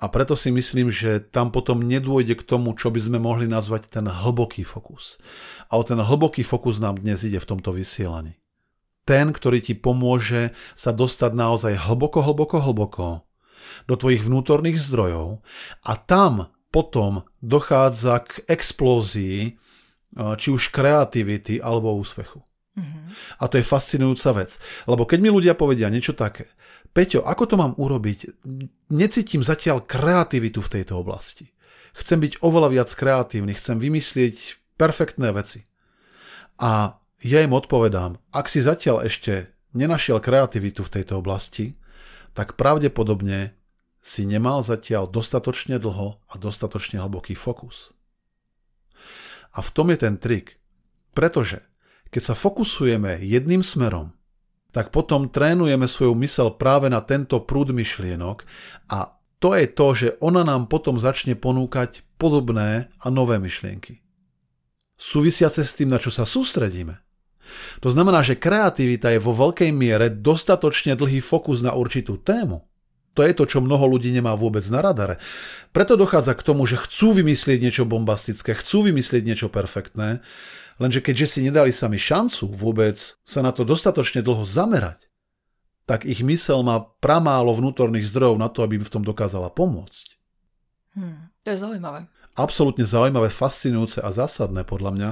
A 0.00 0.08
preto 0.08 0.32
si 0.32 0.48
myslím, 0.48 0.88
že 0.88 1.20
tam 1.20 1.52
potom 1.52 1.84
nedôjde 1.84 2.40
k 2.40 2.46
tomu, 2.46 2.72
čo 2.72 2.88
by 2.88 3.00
sme 3.04 3.18
mohli 3.20 3.44
nazvať 3.44 3.92
ten 3.92 4.08
hlboký 4.08 4.64
fokus. 4.64 5.20
A 5.68 5.76
o 5.76 5.84
ten 5.84 6.00
hlboký 6.00 6.40
fokus 6.40 6.80
nám 6.80 6.96
dnes 7.04 7.20
ide 7.20 7.36
v 7.36 7.44
tomto 7.44 7.76
vysielaní. 7.76 8.40
Ten, 9.04 9.28
ktorý 9.34 9.60
ti 9.60 9.76
pomôže 9.76 10.56
sa 10.72 10.96
dostať 10.96 11.36
naozaj 11.36 11.72
hlboko, 11.84 12.24
hlboko, 12.24 12.64
hlboko 12.64 13.06
do 13.84 13.94
tvojich 13.96 14.24
vnútorných 14.24 14.80
zdrojov 14.80 15.44
a 15.84 15.92
tam 16.00 16.48
potom 16.70 17.26
dochádza 17.42 18.22
k 18.24 18.46
explózii 18.46 19.58
či 20.14 20.48
už 20.50 20.74
kreativity 20.74 21.62
alebo 21.62 21.94
úspechu. 21.94 22.42
Mm-hmm. 22.78 23.06
A 23.38 23.44
to 23.50 23.58
je 23.58 23.66
fascinujúca 23.66 24.30
vec. 24.38 24.58
Lebo 24.86 25.06
keď 25.06 25.18
mi 25.22 25.30
ľudia 25.30 25.58
povedia 25.58 25.90
niečo 25.90 26.14
také, 26.14 26.46
Peťo, 26.90 27.22
ako 27.22 27.44
to 27.46 27.54
mám 27.54 27.78
urobiť? 27.78 28.42
Necítim 28.90 29.46
zatiaľ 29.46 29.86
kreativitu 29.86 30.58
v 30.58 30.72
tejto 30.78 30.98
oblasti. 30.98 31.54
Chcem 31.94 32.18
byť 32.18 32.42
oveľa 32.42 32.68
viac 32.74 32.90
kreatívny, 32.90 33.54
chcem 33.54 33.78
vymyslieť 33.78 34.58
perfektné 34.74 35.30
veci. 35.30 35.70
A 36.58 36.98
ja 37.22 37.38
im 37.46 37.54
odpovedám, 37.54 38.18
ak 38.34 38.50
si 38.50 38.58
zatiaľ 38.58 39.06
ešte 39.06 39.54
nenašiel 39.70 40.18
kreativitu 40.18 40.82
v 40.82 40.92
tejto 40.98 41.22
oblasti, 41.22 41.78
tak 42.34 42.58
pravdepodobne 42.58 43.54
si 44.00 44.24
nemal 44.24 44.64
zatiaľ 44.64 45.08
dostatočne 45.08 45.76
dlho 45.76 46.20
a 46.24 46.34
dostatočne 46.40 47.00
hlboký 47.00 47.36
fokus. 47.36 47.92
A 49.52 49.60
v 49.60 49.70
tom 49.70 49.92
je 49.92 49.98
ten 50.00 50.16
trik. 50.16 50.56
Pretože 51.12 51.60
keď 52.08 52.32
sa 52.32 52.34
fokusujeme 52.34 53.20
jedným 53.20 53.60
smerom, 53.60 54.16
tak 54.70 54.94
potom 54.94 55.28
trénujeme 55.28 55.90
svoju 55.90 56.14
mysel 56.22 56.54
práve 56.54 56.86
na 56.86 57.02
tento 57.02 57.42
prúd 57.42 57.74
myšlienok 57.74 58.46
a 58.88 59.18
to 59.40 59.56
je 59.56 59.66
to, 59.66 59.86
že 59.96 60.08
ona 60.20 60.46
nám 60.46 60.68
potom 60.70 61.00
začne 61.00 61.34
ponúkať 61.34 62.06
podobné 62.20 62.92
a 63.00 63.06
nové 63.08 63.40
myšlienky. 63.40 64.04
Súvisiace 65.00 65.64
s 65.64 65.72
tým, 65.74 65.88
na 65.90 65.98
čo 65.98 66.12
sa 66.12 66.28
sústredíme. 66.28 67.00
To 67.82 67.90
znamená, 67.90 68.22
že 68.22 68.38
kreativita 68.38 69.10
je 69.10 69.18
vo 69.18 69.34
veľkej 69.34 69.74
miere 69.74 70.12
dostatočne 70.12 70.94
dlhý 70.94 71.18
fokus 71.18 71.66
na 71.66 71.74
určitú 71.74 72.20
tému 72.20 72.69
to 73.14 73.26
je 73.26 73.32
to, 73.34 73.44
čo 73.46 73.58
mnoho 73.58 73.86
ľudí 73.90 74.14
nemá 74.14 74.38
vôbec 74.38 74.62
na 74.70 74.80
radare. 74.80 75.18
Preto 75.74 75.98
dochádza 75.98 76.38
k 76.38 76.46
tomu, 76.46 76.64
že 76.64 76.78
chcú 76.78 77.14
vymyslieť 77.14 77.58
niečo 77.58 77.84
bombastické, 77.86 78.54
chcú 78.54 78.86
vymyslieť 78.86 79.22
niečo 79.26 79.48
perfektné, 79.50 80.22
lenže 80.78 81.02
keďže 81.02 81.26
si 81.26 81.40
nedali 81.42 81.74
sami 81.74 81.98
šancu 81.98 82.50
vôbec 82.54 82.96
sa 83.26 83.40
na 83.42 83.50
to 83.50 83.66
dostatočne 83.66 84.22
dlho 84.22 84.46
zamerať, 84.46 85.10
tak 85.90 86.06
ich 86.06 86.22
mysel 86.22 86.62
má 86.62 86.86
pramálo 87.02 87.50
vnútorných 87.50 88.06
zdrojov 88.06 88.38
na 88.38 88.46
to, 88.46 88.62
aby 88.62 88.78
im 88.78 88.86
v 88.86 88.94
tom 88.94 89.02
dokázala 89.02 89.50
pomôcť. 89.50 90.06
Hmm, 90.94 91.34
to 91.42 91.50
je 91.50 91.58
zaujímavé. 91.58 92.06
Absolútne 92.38 92.86
zaujímavé, 92.86 93.26
fascinujúce 93.26 93.98
a 93.98 94.14
zásadné 94.14 94.62
podľa 94.62 94.90
mňa. 94.94 95.10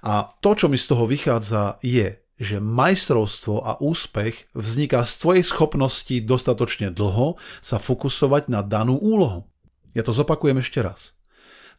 A 0.00 0.32
to, 0.40 0.56
čo 0.56 0.66
mi 0.72 0.80
z 0.80 0.88
toho 0.88 1.04
vychádza, 1.04 1.76
je, 1.84 2.23
že 2.34 2.58
majstrovstvo 2.58 3.62
a 3.62 3.78
úspech 3.78 4.50
vzniká 4.58 5.06
z 5.06 5.12
tvojej 5.22 5.44
schopnosti 5.46 6.16
dostatočne 6.22 6.90
dlho 6.90 7.38
sa 7.62 7.78
fokusovať 7.78 8.50
na 8.50 8.60
danú 8.66 8.98
úlohu. 8.98 9.46
Ja 9.94 10.02
to 10.02 10.10
zopakujem 10.10 10.58
ešte 10.58 10.82
raz. 10.82 11.14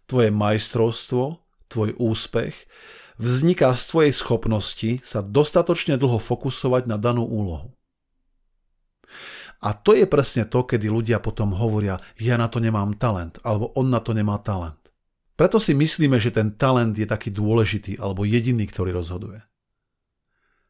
Tvoje 0.07 0.31
majstrovstvo, 0.31 1.43
tvoj 1.67 1.89
úspech 1.99 2.55
vzniká 3.19 3.71
z 3.75 3.83
tvojej 3.87 4.13
schopnosti 4.15 4.91
sa 5.03 5.19
dostatočne 5.19 5.99
dlho 5.99 6.19
fokusovať 6.19 6.87
na 6.87 6.95
danú 6.95 7.27
úlohu. 7.27 7.75
A 9.63 9.73
to 9.73 9.95
je 9.95 10.05
presne 10.05 10.45
to, 10.45 10.67
kedy 10.67 10.91
ľudia 10.91 11.23
potom 11.23 11.55
hovoria, 11.55 11.97
ja 12.19 12.35
na 12.35 12.51
to 12.51 12.59
nemám 12.59 12.99
talent, 12.99 13.39
alebo 13.41 13.71
on 13.73 13.87
na 13.89 14.03
to 14.03 14.11
nemá 14.11 14.37
talent. 14.43 14.77
Preto 15.35 15.59
si 15.59 15.75
myslíme, 15.75 16.15
že 16.21 16.31
ten 16.31 16.55
talent 16.55 16.95
je 16.95 17.07
taký 17.07 17.31
dôležitý, 17.31 17.99
alebo 17.99 18.23
jediný, 18.23 18.67
ktorý 18.67 18.95
rozhoduje. 18.95 19.41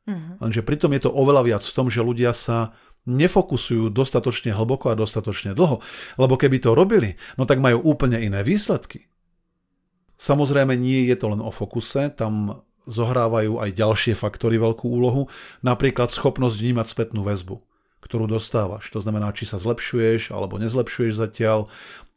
Mm-hmm. 0.06 0.36
Lenže 0.42 0.62
pritom 0.62 0.94
je 0.94 1.02
to 1.06 1.12
oveľa 1.12 1.42
viac 1.46 1.64
v 1.66 1.76
tom, 1.76 1.90
že 1.90 2.06
ľudia 2.06 2.32
sa 2.34 2.78
nefokusujú 3.06 3.94
dostatočne 3.94 4.54
hlboko 4.54 4.90
a 4.90 4.98
dostatočne 4.98 5.54
dlho. 5.54 5.82
Lebo 6.18 6.34
keby 6.38 6.58
to 6.62 6.74
robili, 6.74 7.18
no 7.38 7.46
tak 7.46 7.62
majú 7.62 7.82
úplne 7.86 8.18
iné 8.18 8.42
výsledky. 8.42 9.06
Samozrejme 10.18 10.74
nie 10.78 11.06
je 11.12 11.16
to 11.18 11.30
len 11.34 11.42
o 11.44 11.52
fokuse, 11.54 12.10
tam 12.14 12.66
zohrávajú 12.86 13.62
aj 13.62 13.70
ďalšie 13.74 14.14
faktory 14.14 14.62
veľkú 14.62 14.86
úlohu, 14.86 15.28
napríklad 15.66 16.14
schopnosť 16.14 16.56
vnímať 16.62 16.86
spätnú 16.86 17.26
väzbu, 17.26 17.58
ktorú 18.06 18.30
dostávaš. 18.30 18.94
To 18.94 19.02
znamená, 19.02 19.34
či 19.34 19.50
sa 19.50 19.58
zlepšuješ 19.58 20.30
alebo 20.30 20.62
nezlepšuješ 20.62 21.18
zatiaľ, 21.18 21.68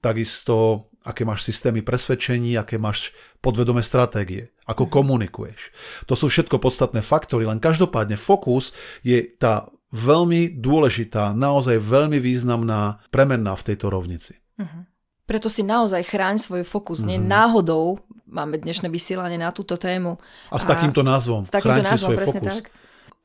takisto 0.04 0.86
aké 1.02 1.24
máš 1.24 1.48
systémy 1.48 1.80
presvedčení, 1.80 2.54
aké 2.60 2.76
máš 2.76 3.16
podvedomé 3.40 3.80
stratégie, 3.80 4.52
ako 4.68 4.84
mhm. 4.86 4.92
komunikuješ. 4.92 5.60
To 6.06 6.14
sú 6.14 6.28
všetko 6.28 6.60
podstatné 6.60 7.00
faktory, 7.00 7.48
len 7.48 7.58
každopádne 7.58 8.20
fokus 8.20 8.76
je 9.00 9.24
tá 9.40 9.72
veľmi 9.88 10.60
dôležitá, 10.60 11.32
naozaj 11.32 11.80
veľmi 11.80 12.20
významná 12.20 13.00
premenná 13.08 13.56
v 13.56 13.66
tejto 13.72 13.88
rovnici. 13.88 14.36
Uh-huh. 14.60 14.84
Preto 15.24 15.48
si 15.48 15.64
naozaj 15.64 16.04
chráň 16.04 16.36
svoj 16.36 16.62
fokus. 16.68 17.00
Uh-huh. 17.00 17.08
Nie 17.08 17.18
mhm. 17.18 17.28
náhodou 17.28 18.04
máme 18.28 18.60
dnešné 18.60 18.92
vysielanie 18.92 19.40
na 19.40 19.48
túto 19.50 19.80
tému. 19.80 20.20
A 20.52 20.60
s 20.60 20.68
takýmto 20.68 21.00
názvom. 21.00 21.48
S 21.48 21.52
takýmto 21.52 21.80
chráň 21.80 21.84
názvom, 21.88 22.08
svoj 22.12 22.16
presne 22.20 22.40
fokus. 22.44 22.56
tak. 22.60 22.66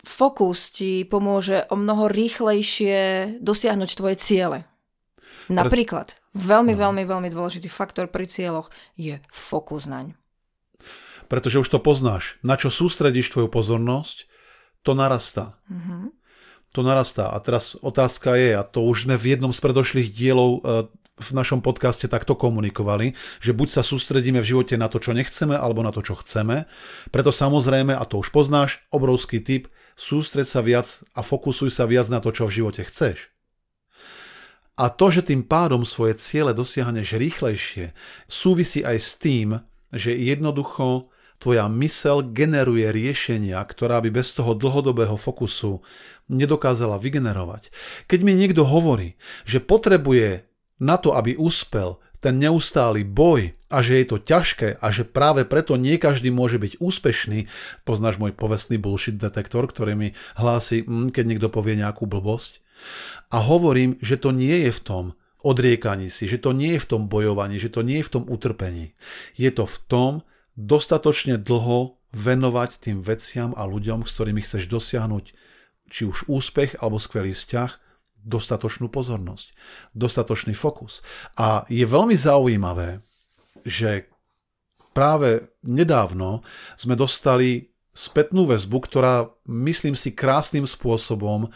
Fokus 0.03 0.59
ti 0.71 1.07
pomôže 1.07 1.63
o 1.71 1.79
mnoho 1.79 2.11
rýchlejšie 2.11 2.99
dosiahnuť 3.39 3.89
tvoje 3.95 4.15
ciele. 4.19 4.67
Napríklad, 5.47 6.15
veľmi, 6.35 6.75
no. 6.75 6.79
veľmi, 6.87 7.03
veľmi 7.03 7.29
dôležitý 7.31 7.67
faktor 7.67 8.07
pri 8.07 8.27
cieľoch 8.27 8.71
je 8.95 9.19
fokus 9.27 9.87
naň. 9.87 10.15
Pretože 11.27 11.59
už 11.59 11.69
to 11.69 11.79
poznáš. 11.79 12.37
Na 12.45 12.59
čo 12.59 12.73
sústredíš 12.73 13.31
tvoju 13.31 13.49
pozornosť, 13.49 14.27
to 14.83 14.91
narastá. 14.93 15.57
Mm-hmm. 15.71 16.11
To 16.73 16.81
narastá. 16.81 17.31
A 17.31 17.37
teraz 17.39 17.79
otázka 17.79 18.35
je, 18.35 18.57
a 18.57 18.63
to 18.65 18.83
už 18.83 19.07
sme 19.07 19.15
v 19.15 19.37
jednom 19.37 19.53
z 19.53 19.59
predošlých 19.61 20.09
dielov 20.11 20.59
e, 20.59 20.89
v 21.13 21.29
našom 21.31 21.61
podcaste 21.61 22.09
takto 22.09 22.33
komunikovali, 22.33 23.13
že 23.37 23.53
buď 23.53 23.69
sa 23.69 23.81
sústredíme 23.85 24.41
v 24.41 24.49
živote 24.49 24.75
na 24.75 24.89
to, 24.89 24.97
čo 24.97 25.13
nechceme, 25.13 25.53
alebo 25.53 25.85
na 25.85 25.93
to, 25.93 26.01
čo 26.01 26.17
chceme. 26.17 26.65
Preto 27.13 27.29
samozrejme, 27.29 27.93
a 27.93 28.03
to 28.09 28.19
už 28.19 28.33
poznáš, 28.33 28.81
obrovský 28.89 29.37
typ, 29.39 29.69
sústreď 29.93 30.49
sa 30.49 30.65
viac 30.65 30.89
a 31.13 31.21
fokusuj 31.21 31.69
sa 31.69 31.85
viac 31.85 32.09
na 32.09 32.17
to, 32.17 32.33
čo 32.33 32.49
v 32.49 32.55
živote 32.61 32.81
chceš. 32.89 33.29
A 34.73 34.89
to, 34.89 35.13
že 35.13 35.29
tým 35.29 35.45
pádom 35.45 35.85
svoje 35.85 36.17
ciele 36.17 36.49
dosiahneš 36.49 37.13
rýchlejšie, 37.13 37.93
súvisí 38.25 38.81
aj 38.81 38.97
s 38.97 39.11
tým, 39.21 39.61
že 39.93 40.17
jednoducho 40.17 41.12
tvoja 41.43 41.67
mysel 41.67 42.23
generuje 42.31 42.87
riešenia, 42.87 43.59
ktorá 43.59 43.99
by 43.99 44.15
bez 44.15 44.31
toho 44.31 44.55
dlhodobého 44.55 45.19
fokusu 45.19 45.83
nedokázala 46.31 46.95
vygenerovať. 46.95 47.67
Keď 48.07 48.19
mi 48.23 48.31
niekto 48.31 48.63
hovorí, 48.63 49.19
že 49.43 49.59
potrebuje 49.59 50.47
na 50.79 50.95
to, 50.95 51.11
aby 51.11 51.35
uspel, 51.35 51.99
ten 52.23 52.39
neustály 52.39 53.03
boj 53.03 53.51
a 53.67 53.83
že 53.83 53.99
je 53.99 54.05
to 54.07 54.17
ťažké 54.23 54.79
a 54.79 54.87
že 54.95 55.03
práve 55.03 55.43
preto 55.43 55.75
nie 55.75 55.99
každý 55.99 56.31
môže 56.31 56.55
byť 56.55 56.79
úspešný, 56.79 57.51
poznáš 57.83 58.15
môj 58.15 58.31
povestný 58.31 58.79
bullshit 58.79 59.19
detektor, 59.19 59.67
ktorý 59.67 59.99
mi 59.99 60.09
hlási, 60.39 60.87
mm, 60.87 61.11
keď 61.11 61.23
niekto 61.27 61.51
povie 61.51 61.75
nejakú 61.75 62.07
blbosť, 62.07 62.63
a 63.27 63.43
hovorím, 63.43 63.99
že 63.99 64.15
to 64.15 64.31
nie 64.31 64.63
je 64.67 64.71
v 64.71 64.81
tom 64.81 65.05
odriekaní 65.43 66.07
si, 66.07 66.31
že 66.31 66.39
to 66.39 66.55
nie 66.55 66.79
je 66.79 66.83
v 66.87 66.89
tom 66.95 67.11
bojovaní, 67.11 67.59
že 67.59 67.67
to 67.67 67.83
nie 67.83 67.99
je 67.99 68.07
v 68.07 68.13
tom 68.15 68.23
utrpení. 68.31 68.95
Je 69.35 69.51
to 69.51 69.67
v 69.67 69.77
tom 69.91 70.11
dostatočne 70.53 71.41
dlho 71.41 71.97
venovať 72.13 72.77
tým 72.77 73.01
veciam 73.01 73.51
a 73.57 73.65
ľuďom, 73.65 74.05
s 74.05 74.13
ktorými 74.13 74.41
chceš 74.45 74.69
dosiahnuť 74.69 75.33
či 75.89 76.01
už 76.05 76.29
úspech 76.29 76.81
alebo 76.81 77.01
skvelý 77.01 77.33
vzťah, 77.33 77.71
dostatočnú 78.23 78.87
pozornosť, 78.87 79.51
dostatočný 79.91 80.55
fokus. 80.55 81.03
A 81.35 81.67
je 81.67 81.83
veľmi 81.83 82.15
zaujímavé, 82.15 83.03
že 83.67 84.07
práve 84.95 85.51
nedávno 85.65 86.45
sme 86.79 86.95
dostali 86.95 87.73
spätnú 87.93 88.49
väzbu, 88.49 88.77
ktorá 88.89 89.29
myslím 89.45 89.93
si 89.93 90.15
krásnym 90.15 90.65
spôsobom 90.65 91.51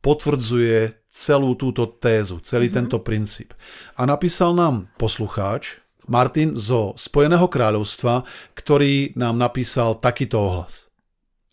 potvrdzuje 0.00 1.04
celú 1.12 1.56
túto 1.56 1.86
tézu, 1.86 2.40
celý 2.40 2.68
mm-hmm. 2.68 2.78
tento 2.88 2.98
princíp. 3.00 3.56
A 3.96 4.04
napísal 4.08 4.56
nám 4.56 4.88
poslucháč, 5.00 5.83
Martin 6.10 6.52
zo 6.58 6.92
Spojeného 6.98 7.46
kráľovstva, 7.48 8.26
ktorý 8.56 9.16
nám 9.16 9.40
napísal 9.40 9.96
takýto 9.98 10.40
ohlas. 10.40 10.88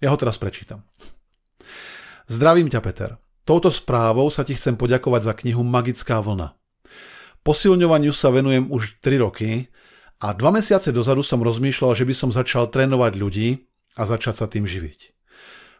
Ja 0.01 0.09
ho 0.09 0.17
teraz 0.17 0.41
prečítam. 0.41 0.81
Zdravím 2.25 2.71
ťa, 2.71 2.79
Peter. 2.81 3.11
Touto 3.45 3.69
správou 3.73 4.29
sa 4.29 4.47
ti 4.47 4.55
chcem 4.55 4.77
poďakovať 4.77 5.21
za 5.27 5.33
knihu 5.37 5.61
Magická 5.61 6.21
vlna. 6.21 6.55
Posilňovaniu 7.41 8.13
sa 8.13 8.29
venujem 8.29 8.69
už 8.69 9.01
3 9.01 9.23
roky 9.25 9.69
a 10.21 10.33
dva 10.33 10.53
mesiace 10.53 10.93
dozadu 10.93 11.25
som 11.25 11.41
rozmýšľal, 11.41 11.97
že 11.97 12.05
by 12.05 12.13
som 12.13 12.29
začal 12.29 12.69
trénovať 12.69 13.13
ľudí 13.17 13.49
a 13.97 14.05
začať 14.05 14.35
sa 14.37 14.45
tým 14.45 14.69
živiť. 14.69 15.11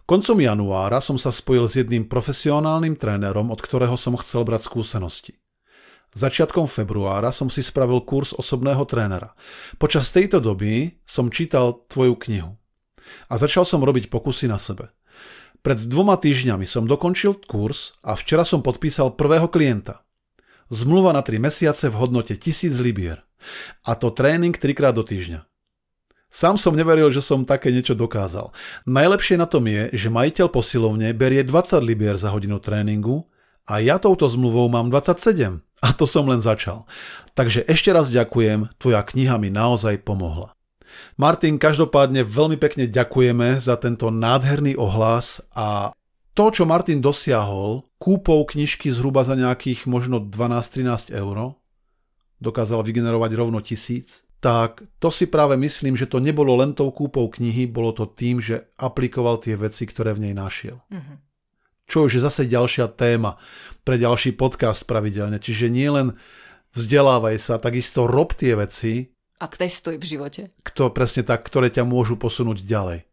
Koncom 0.09 0.37
januára 0.41 0.99
som 0.99 1.15
sa 1.15 1.29
spojil 1.29 1.69
s 1.69 1.77
jedným 1.77 2.09
profesionálnym 2.09 2.97
trénerom, 2.97 3.53
od 3.53 3.61
ktorého 3.61 3.95
som 3.95 4.17
chcel 4.19 4.43
brať 4.43 4.65
skúsenosti. 4.67 5.40
Začiatkom 6.11 6.67
februára 6.67 7.31
som 7.31 7.47
si 7.47 7.63
spravil 7.63 8.03
kurz 8.03 8.35
osobného 8.35 8.83
trénera. 8.83 9.31
Počas 9.79 10.11
tejto 10.11 10.43
doby 10.43 10.99
som 11.07 11.31
čítal 11.31 11.87
tvoju 11.87 12.19
knihu. 12.27 12.51
A 13.31 13.39
začal 13.39 13.63
som 13.63 13.79
robiť 13.79 14.11
pokusy 14.11 14.51
na 14.51 14.59
sebe. 14.59 14.91
Pred 15.63 15.87
dvoma 15.87 16.19
týždňami 16.19 16.67
som 16.67 16.83
dokončil 16.83 17.47
kurz 17.47 17.95
a 18.03 18.19
včera 18.19 18.43
som 18.43 18.59
podpísal 18.59 19.15
prvého 19.15 19.47
klienta. 19.47 20.03
Zmluva 20.67 21.15
na 21.15 21.23
3 21.23 21.39
mesiace 21.39 21.87
v 21.87 21.95
hodnote 21.95 22.35
1000 22.35 22.75
libier. 22.83 23.23
A 23.87 23.95
to 23.95 24.11
tréning 24.11 24.55
trikrát 24.55 24.91
do 24.91 25.07
týždňa. 25.07 25.47
Sám 26.31 26.55
som 26.55 26.75
neveril, 26.75 27.11
že 27.11 27.19
som 27.23 27.43
také 27.43 27.71
niečo 27.75 27.91
dokázal. 27.91 28.55
Najlepšie 28.87 29.35
na 29.35 29.47
tom 29.47 29.67
je, 29.67 29.91
že 29.91 30.07
majiteľ 30.07 30.47
posilovne 30.47 31.11
berie 31.11 31.43
20 31.43 31.83
libier 31.83 32.15
za 32.15 32.31
hodinu 32.31 32.59
tréningu 32.59 33.30
a 33.65 33.79
ja 33.79 34.01
touto 34.01 34.27
zmluvou 34.27 34.67
mám 34.69 34.89
27. 34.89 35.61
A 35.81 35.87
to 35.97 36.05
som 36.05 36.29
len 36.29 36.45
začal. 36.45 36.85
Takže 37.33 37.65
ešte 37.65 37.89
raz 37.89 38.13
ďakujem, 38.13 38.69
tvoja 38.77 39.01
kniha 39.01 39.41
mi 39.41 39.49
naozaj 39.49 40.05
pomohla. 40.05 40.53
Martin, 41.17 41.57
každopádne 41.57 42.21
veľmi 42.21 42.59
pekne 42.59 42.85
ďakujeme 42.85 43.57
za 43.57 43.79
tento 43.79 44.13
nádherný 44.13 44.77
ohlas 44.77 45.41
a 45.55 45.95
to, 46.31 46.45
čo 46.51 46.63
Martin 46.63 47.03
dosiahol 47.03 47.83
kúpou 47.99 48.43
knižky 48.47 48.87
zhruba 48.91 49.25
za 49.25 49.35
nejakých 49.35 49.87
možno 49.87 50.21
12-13 50.23 51.11
eur, 51.11 51.59
dokázal 52.39 52.81
vygenerovať 52.85 53.31
rovno 53.35 53.59
tisíc, 53.59 54.23
tak 54.41 54.81
to 54.97 55.13
si 55.13 55.29
práve 55.29 55.53
myslím, 55.53 55.93
že 55.93 56.09
to 56.09 56.17
nebolo 56.17 56.57
len 56.57 56.73
tou 56.73 56.89
kúpou 56.89 57.29
knihy, 57.29 57.69
bolo 57.69 57.93
to 57.93 58.09
tým, 58.09 58.41
že 58.41 58.73
aplikoval 58.81 59.37
tie 59.37 59.53
veci, 59.53 59.85
ktoré 59.85 60.17
v 60.17 60.29
nej 60.29 60.33
našiel. 60.33 60.81
Mm-hmm. 60.89 61.30
Čo 61.91 62.07
už 62.07 62.15
je 62.15 62.21
zase 62.23 62.47
ďalšia 62.47 62.87
téma 62.95 63.35
pre 63.83 63.99
ďalší 63.99 64.39
podcast 64.39 64.87
pravidelne. 64.87 65.43
Čiže 65.43 65.67
nie 65.67 65.91
len 65.91 66.15
vzdelávaj 66.71 67.35
sa, 67.35 67.59
takisto 67.59 68.07
rob 68.07 68.31
tie 68.31 68.55
veci. 68.55 69.11
A 69.43 69.51
testuj 69.51 69.99
v 69.99 70.05
živote. 70.07 70.41
Kto, 70.63 70.95
presne 70.95 71.27
tak, 71.27 71.43
ktoré 71.43 71.67
ťa 71.67 71.83
môžu 71.83 72.15
posunúť 72.15 72.63
ďalej. 72.63 73.03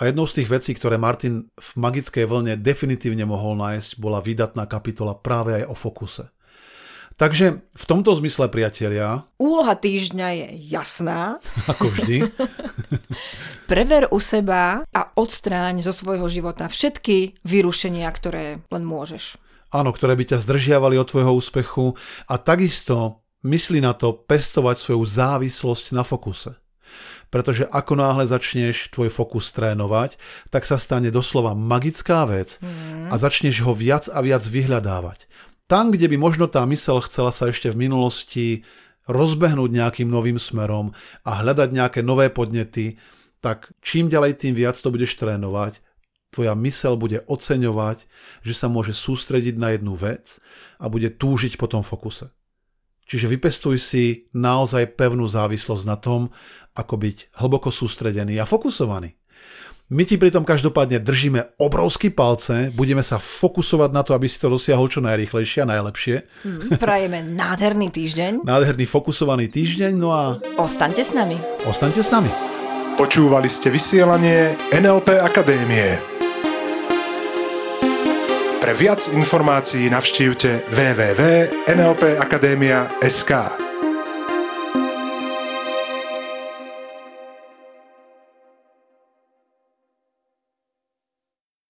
A 0.00 0.08
jednou 0.08 0.24
z 0.24 0.40
tých 0.40 0.48
vecí, 0.48 0.72
ktoré 0.72 0.96
Martin 0.96 1.52
v 1.52 1.70
magickej 1.76 2.24
vlne 2.24 2.56
definitívne 2.56 3.28
mohol 3.28 3.60
nájsť, 3.60 4.00
bola 4.00 4.24
výdatná 4.24 4.64
kapitola 4.64 5.12
práve 5.12 5.60
aj 5.60 5.68
o 5.68 5.76
fokuse. 5.76 6.32
Takže 7.18 7.66
v 7.74 7.84
tomto 7.84 8.14
zmysle, 8.14 8.46
priatelia... 8.46 9.26
Úloha 9.42 9.74
týždňa 9.74 10.28
je 10.38 10.46
jasná. 10.70 11.42
Ako 11.74 11.90
vždy. 11.90 12.30
Prever 13.70 14.06
u 14.14 14.22
seba 14.22 14.86
a 14.86 15.00
odstráň 15.18 15.82
zo 15.82 15.90
svojho 15.90 16.30
života 16.30 16.70
všetky 16.70 17.42
vyrušenia, 17.42 18.06
ktoré 18.14 18.62
len 18.70 18.84
môžeš. 18.86 19.34
Áno, 19.74 19.90
ktoré 19.90 20.14
by 20.14 20.30
ťa 20.30 20.38
zdržiavali 20.46 20.94
od 20.96 21.10
tvojho 21.10 21.34
úspechu 21.34 21.98
a 22.30 22.38
takisto 22.38 23.26
mysli 23.42 23.82
na 23.82 23.98
to 23.98 24.14
pestovať 24.14 24.78
svoju 24.78 25.02
závislosť 25.02 25.92
na 25.92 26.06
fokuse. 26.06 26.54
Pretože 27.28 27.68
ako 27.68 28.00
náhle 28.00 28.24
začneš 28.24 28.88
tvoj 28.88 29.12
fokus 29.12 29.52
trénovať, 29.52 30.16
tak 30.48 30.64
sa 30.64 30.80
stane 30.80 31.12
doslova 31.12 31.52
magická 31.52 32.24
vec 32.24 32.56
a 33.12 33.14
začneš 33.20 33.60
ho 33.68 33.76
viac 33.76 34.08
a 34.08 34.24
viac 34.24 34.40
vyhľadávať. 34.40 35.28
Tam, 35.68 35.92
kde 35.92 36.08
by 36.08 36.16
možno 36.16 36.48
tá 36.48 36.64
mysel 36.64 36.96
chcela 37.04 37.28
sa 37.28 37.52
ešte 37.52 37.68
v 37.68 37.84
minulosti 37.84 38.64
rozbehnúť 39.04 39.68
nejakým 39.68 40.08
novým 40.08 40.40
smerom 40.40 40.96
a 41.28 41.44
hľadať 41.44 41.68
nejaké 41.76 42.00
nové 42.00 42.32
podnety, 42.32 42.96
tak 43.44 43.68
čím 43.84 44.08
ďalej 44.08 44.40
tým 44.40 44.56
viac 44.56 44.80
to 44.80 44.88
budeš 44.88 45.20
trénovať, 45.20 45.84
tvoja 46.32 46.56
mysel 46.64 46.96
bude 46.96 47.20
oceňovať, 47.28 48.08
že 48.40 48.54
sa 48.56 48.72
môže 48.72 48.96
sústrediť 48.96 49.60
na 49.60 49.76
jednu 49.76 49.92
vec 49.92 50.40
a 50.80 50.88
bude 50.88 51.12
túžiť 51.12 51.60
po 51.60 51.68
tom 51.68 51.84
fokuse. 51.84 52.32
Čiže 53.08 53.28
vypestuj 53.28 53.76
si 53.76 54.04
naozaj 54.32 54.96
pevnú 54.96 55.28
závislosť 55.28 55.84
na 55.84 55.96
tom, 56.00 56.32
ako 56.76 56.96
byť 56.96 57.40
hlboko 57.44 57.68
sústredený 57.68 58.40
a 58.40 58.48
fokusovaný. 58.48 59.16
My 59.88 60.04
ti 60.04 60.20
pritom 60.20 60.44
každopádne 60.44 61.00
držíme 61.00 61.56
obrovský 61.56 62.12
palce, 62.12 62.68
budeme 62.76 63.00
sa 63.00 63.16
fokusovať 63.16 63.88
na 63.88 64.04
to, 64.04 64.12
aby 64.12 64.28
si 64.28 64.36
to 64.36 64.52
dosiahol 64.52 64.84
čo 64.84 65.00
najrýchlejšie 65.00 65.64
a 65.64 65.70
najlepšie. 65.72 66.28
Mm, 66.44 66.76
prajeme 66.76 67.24
nádherný 67.24 67.88
týždeň. 67.88 68.32
Nádherný 68.52 68.84
fokusovaný 68.84 69.48
týždeň, 69.48 69.96
no 69.96 70.12
a... 70.12 70.36
Ostaňte 70.60 71.00
s 71.00 71.16
nami. 71.16 71.40
Ostaňte 71.64 72.04
s 72.04 72.12
nami. 72.12 72.28
Počúvali 73.00 73.48
ste 73.48 73.72
vysielanie 73.72 74.60
NLP 74.76 75.24
Akadémie. 75.24 75.96
Pre 78.60 78.72
viac 78.76 79.08
informácií 79.08 79.88
navštívte 79.88 80.68
www.nlpakademia.sk. 80.68 83.32